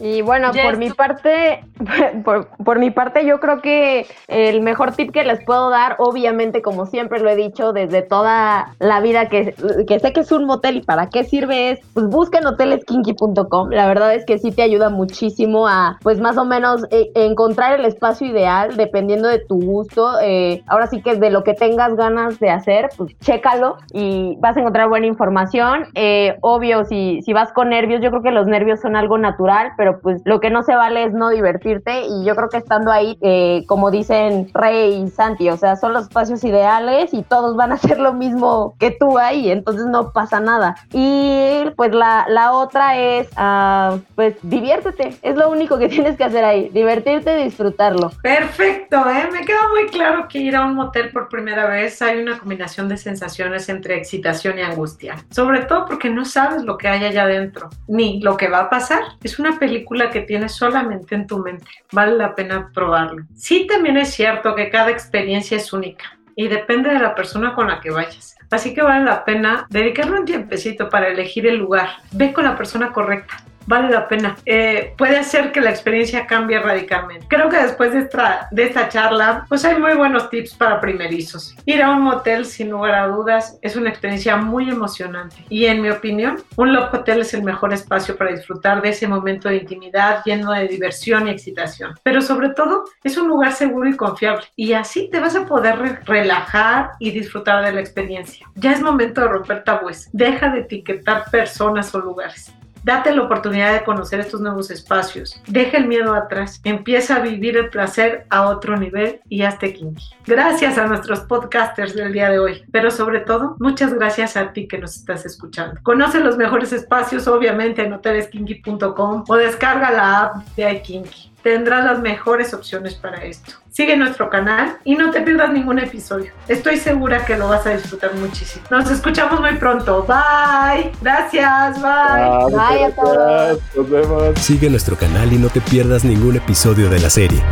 Y 0.00 0.22
bueno, 0.22 0.50
por 0.64 0.76
mi 0.76 0.90
parte, 0.90 1.64
por, 2.24 2.48
por 2.64 2.78
mi 2.78 2.90
parte, 2.90 3.24
yo 3.24 3.40
creo 3.40 3.60
que 3.60 4.06
el 4.28 4.60
mejor 4.62 4.92
tip 4.92 5.12
que 5.12 5.24
les 5.24 5.44
puedo 5.44 5.70
dar, 5.70 5.96
obviamente, 5.98 6.62
como 6.62 6.86
siempre 6.86 7.20
lo 7.20 7.30
he 7.30 7.36
dicho, 7.36 7.72
desde 7.72 8.02
toda 8.02 8.74
la 8.78 9.00
vida 9.00 9.28
que, 9.28 9.51
que 9.86 9.98
sé 9.98 10.12
que 10.12 10.20
es 10.20 10.32
un 10.32 10.44
motel 10.44 10.76
y 10.76 10.82
para 10.82 11.08
qué 11.08 11.24
sirve 11.24 11.70
es, 11.70 11.80
pues 11.94 12.06
busquen 12.06 12.46
hoteleskinky.com. 12.46 13.70
La 13.70 13.86
verdad 13.86 14.14
es 14.14 14.24
que 14.24 14.38
sí 14.38 14.52
te 14.52 14.62
ayuda 14.62 14.90
muchísimo 14.90 15.66
a, 15.66 15.98
pues 16.02 16.20
más 16.20 16.36
o 16.36 16.44
menos, 16.44 16.84
eh, 16.90 17.10
encontrar 17.14 17.78
el 17.78 17.84
espacio 17.84 18.26
ideal 18.26 18.76
dependiendo 18.76 19.28
de 19.28 19.38
tu 19.38 19.60
gusto. 19.60 20.20
Eh, 20.20 20.62
ahora 20.66 20.86
sí 20.86 21.02
que 21.02 21.16
de 21.16 21.30
lo 21.30 21.44
que 21.44 21.54
tengas 21.54 21.96
ganas 21.96 22.38
de 22.38 22.50
hacer, 22.50 22.88
pues 22.96 23.16
chécalo 23.20 23.76
y 23.92 24.36
vas 24.40 24.56
a 24.56 24.60
encontrar 24.60 24.88
buena 24.88 25.06
información. 25.06 25.86
Eh, 25.94 26.36
obvio, 26.40 26.84
si, 26.84 27.20
si 27.22 27.32
vas 27.32 27.52
con 27.52 27.70
nervios, 27.70 28.02
yo 28.02 28.10
creo 28.10 28.22
que 28.22 28.30
los 28.30 28.46
nervios 28.46 28.80
son 28.80 28.96
algo 28.96 29.18
natural, 29.18 29.72
pero 29.76 30.00
pues 30.00 30.20
lo 30.24 30.40
que 30.40 30.50
no 30.50 30.62
se 30.62 30.74
vale 30.74 31.04
es 31.04 31.12
no 31.12 31.30
divertirte 31.30 32.02
y 32.06 32.24
yo 32.24 32.34
creo 32.34 32.48
que 32.48 32.58
estando 32.58 32.90
ahí, 32.90 33.18
eh, 33.20 33.64
como 33.66 33.90
dicen 33.90 34.50
Rey 34.54 35.02
y 35.02 35.08
Santi, 35.08 35.48
o 35.50 35.56
sea, 35.56 35.76
son 35.76 35.92
los 35.92 36.04
espacios 36.04 36.44
ideales 36.44 37.12
y 37.14 37.22
todos 37.22 37.56
van 37.56 37.72
a 37.72 37.74
hacer 37.82 37.98
lo 37.98 38.12
mismo 38.12 38.74
que 38.78 38.90
tú 38.90 39.18
ahí, 39.18 39.41
entonces 39.50 39.86
no 39.86 40.12
pasa 40.12 40.40
nada. 40.40 40.76
Y 40.92 41.64
pues 41.76 41.94
la, 41.94 42.26
la 42.28 42.52
otra 42.52 42.98
es, 42.98 43.28
ah, 43.36 43.98
pues 44.14 44.36
diviértete, 44.42 45.16
es 45.22 45.36
lo 45.36 45.50
único 45.50 45.78
que 45.78 45.88
tienes 45.92 46.16
que 46.16 46.24
hacer 46.24 46.44
ahí, 46.44 46.68
divertirte 46.70 47.40
y 47.40 47.44
disfrutarlo. 47.44 48.10
Perfecto, 48.22 48.96
¿eh? 49.08 49.28
me 49.32 49.44
queda 49.44 49.68
muy 49.68 49.88
claro 49.88 50.28
que 50.28 50.38
ir 50.38 50.56
a 50.56 50.64
un 50.64 50.74
motel 50.74 51.10
por 51.10 51.28
primera 51.28 51.66
vez 51.66 52.00
hay 52.02 52.20
una 52.20 52.38
combinación 52.38 52.88
de 52.88 52.96
sensaciones 52.96 53.68
entre 53.68 53.96
excitación 53.96 54.58
y 54.58 54.62
angustia, 54.62 55.24
sobre 55.30 55.60
todo 55.62 55.86
porque 55.86 56.10
no 56.10 56.24
sabes 56.24 56.62
lo 56.62 56.78
que 56.78 56.88
hay 56.88 57.04
allá 57.04 57.24
adentro, 57.24 57.70
ni 57.88 58.20
lo 58.20 58.36
que 58.36 58.48
va 58.48 58.60
a 58.60 58.70
pasar. 58.70 59.02
Es 59.22 59.38
una 59.38 59.58
película 59.58 60.10
que 60.10 60.20
tienes 60.20 60.52
solamente 60.52 61.14
en 61.14 61.26
tu 61.26 61.38
mente, 61.38 61.66
vale 61.92 62.16
la 62.16 62.34
pena 62.34 62.70
probarlo. 62.72 63.24
Sí, 63.34 63.66
también 63.66 63.96
es 63.96 64.10
cierto 64.10 64.54
que 64.54 64.70
cada 64.70 64.90
experiencia 64.90 65.56
es 65.56 65.72
única 65.72 66.18
y 66.36 66.48
depende 66.48 66.90
de 66.90 66.98
la 66.98 67.14
persona 67.14 67.54
con 67.54 67.68
la 67.68 67.80
que 67.80 67.90
vayas. 67.90 68.36
Así 68.50 68.74
que 68.74 68.82
vale 68.82 69.04
la 69.04 69.24
pena 69.24 69.66
dedicarle 69.70 70.20
un 70.20 70.26
tiempecito 70.26 70.88
para 70.88 71.08
elegir 71.08 71.46
el 71.46 71.56
lugar. 71.56 71.88
Ve 72.12 72.32
con 72.32 72.44
la 72.44 72.56
persona 72.56 72.92
correcta. 72.92 73.42
Vale 73.66 73.90
la 73.90 74.08
pena. 74.08 74.36
Eh, 74.44 74.94
puede 74.96 75.16
hacer 75.18 75.52
que 75.52 75.60
la 75.60 75.70
experiencia 75.70 76.26
cambie 76.26 76.58
radicalmente. 76.58 77.26
Creo 77.28 77.48
que 77.48 77.58
después 77.58 77.92
de 77.92 78.00
esta, 78.00 78.48
de 78.50 78.64
esta 78.64 78.88
charla, 78.88 79.44
pues 79.48 79.64
hay 79.64 79.78
muy 79.78 79.94
buenos 79.94 80.30
tips 80.30 80.54
para 80.54 80.80
primerizos. 80.80 81.54
Ir 81.64 81.82
a 81.82 81.90
un 81.90 82.02
motel, 82.02 82.44
sin 82.44 82.70
lugar 82.70 82.94
a 82.94 83.06
dudas, 83.06 83.58
es 83.62 83.76
una 83.76 83.90
experiencia 83.90 84.36
muy 84.36 84.68
emocionante. 84.68 85.36
Y 85.48 85.66
en 85.66 85.82
mi 85.82 85.90
opinión, 85.90 86.42
un 86.56 86.72
Love 86.72 86.94
Hotel 86.94 87.20
es 87.20 87.34
el 87.34 87.42
mejor 87.42 87.72
espacio 87.72 88.16
para 88.16 88.32
disfrutar 88.32 88.82
de 88.82 88.90
ese 88.90 89.06
momento 89.06 89.48
de 89.48 89.56
intimidad 89.56 90.22
lleno 90.24 90.52
de 90.52 90.68
diversión 90.68 91.28
y 91.28 91.30
excitación. 91.30 91.94
Pero 92.02 92.20
sobre 92.20 92.50
todo, 92.50 92.84
es 93.02 93.16
un 93.16 93.28
lugar 93.28 93.52
seguro 93.52 93.88
y 93.88 93.96
confiable. 93.96 94.44
Y 94.56 94.72
así 94.72 95.08
te 95.10 95.20
vas 95.20 95.36
a 95.36 95.46
poder 95.46 95.78
re 95.78 95.98
relajar 96.04 96.90
y 96.98 97.10
disfrutar 97.10 97.64
de 97.64 97.72
la 97.72 97.80
experiencia. 97.80 98.46
Ya 98.54 98.72
es 98.72 98.80
momento 98.80 99.20
de 99.20 99.28
romper 99.28 99.64
tabúes. 99.64 100.08
Deja 100.12 100.50
de 100.50 100.60
etiquetar 100.60 101.30
personas 101.30 101.94
o 101.94 102.00
lugares. 102.00 102.52
Date 102.84 103.14
la 103.14 103.22
oportunidad 103.22 103.72
de 103.72 103.84
conocer 103.84 104.20
estos 104.20 104.40
nuevos 104.40 104.70
espacios. 104.70 105.40
Deja 105.46 105.76
el 105.76 105.86
miedo 105.86 106.14
atrás. 106.14 106.60
Empieza 106.64 107.16
a 107.16 107.20
vivir 107.20 107.56
el 107.56 107.70
placer 107.70 108.26
a 108.30 108.48
otro 108.48 108.76
nivel 108.76 109.20
y 109.28 109.42
hazte 109.42 109.72
kinky. 109.72 110.04
Gracias 110.26 110.78
a 110.78 110.86
nuestros 110.86 111.20
podcasters 111.20 111.94
del 111.94 112.12
día 112.12 112.28
de 112.28 112.38
hoy, 112.38 112.64
pero 112.72 112.90
sobre 112.90 113.20
todo, 113.20 113.56
muchas 113.58 113.94
gracias 113.94 114.36
a 114.36 114.52
ti 114.52 114.66
que 114.66 114.78
nos 114.78 114.96
estás 114.96 115.24
escuchando. 115.24 115.80
Conoce 115.82 116.20
los 116.20 116.36
mejores 116.36 116.72
espacios, 116.72 117.28
obviamente, 117.28 117.82
en 117.82 117.92
hoteleskinky.com 117.92 119.24
o 119.28 119.36
descarga 119.36 119.90
la 119.90 120.20
app 120.20 120.46
de 120.56 120.72
iKinky 120.72 121.31
tendrás 121.42 121.84
las 121.84 122.00
mejores 122.00 122.54
opciones 122.54 122.94
para 122.94 123.24
esto. 123.24 123.52
Sigue 123.70 123.96
nuestro 123.96 124.28
canal 124.28 124.76
y 124.84 124.96
no 124.96 125.10
te 125.10 125.22
pierdas 125.22 125.52
ningún 125.52 125.78
episodio. 125.78 126.32
Estoy 126.48 126.76
segura 126.76 127.24
que 127.24 127.36
lo 127.36 127.48
vas 127.48 127.66
a 127.66 127.70
disfrutar 127.70 128.14
muchísimo. 128.14 128.64
Nos 128.70 128.90
escuchamos 128.90 129.40
muy 129.40 129.54
pronto. 129.54 130.04
Bye. 130.06 130.92
Gracias. 131.00 131.80
Bye. 131.80 132.54
Bye 132.54 132.84
a 132.84 132.94
todos. 132.94 133.58
Nos 133.74 133.90
vemos. 133.90 134.38
Sigue 134.38 134.68
nuestro 134.68 134.96
canal 134.96 135.32
y 135.32 135.38
no 135.38 135.48
te 135.48 135.60
pierdas 135.60 136.04
ningún 136.04 136.36
episodio 136.36 136.90
de 136.90 137.00
la 137.00 137.10
serie. 137.10 137.42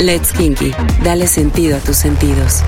Let's 0.00 0.32
Kinky. 0.32 0.74
Dale 1.02 1.26
sentido 1.26 1.76
a 1.76 1.80
tus 1.80 1.96
sentidos. 1.96 2.62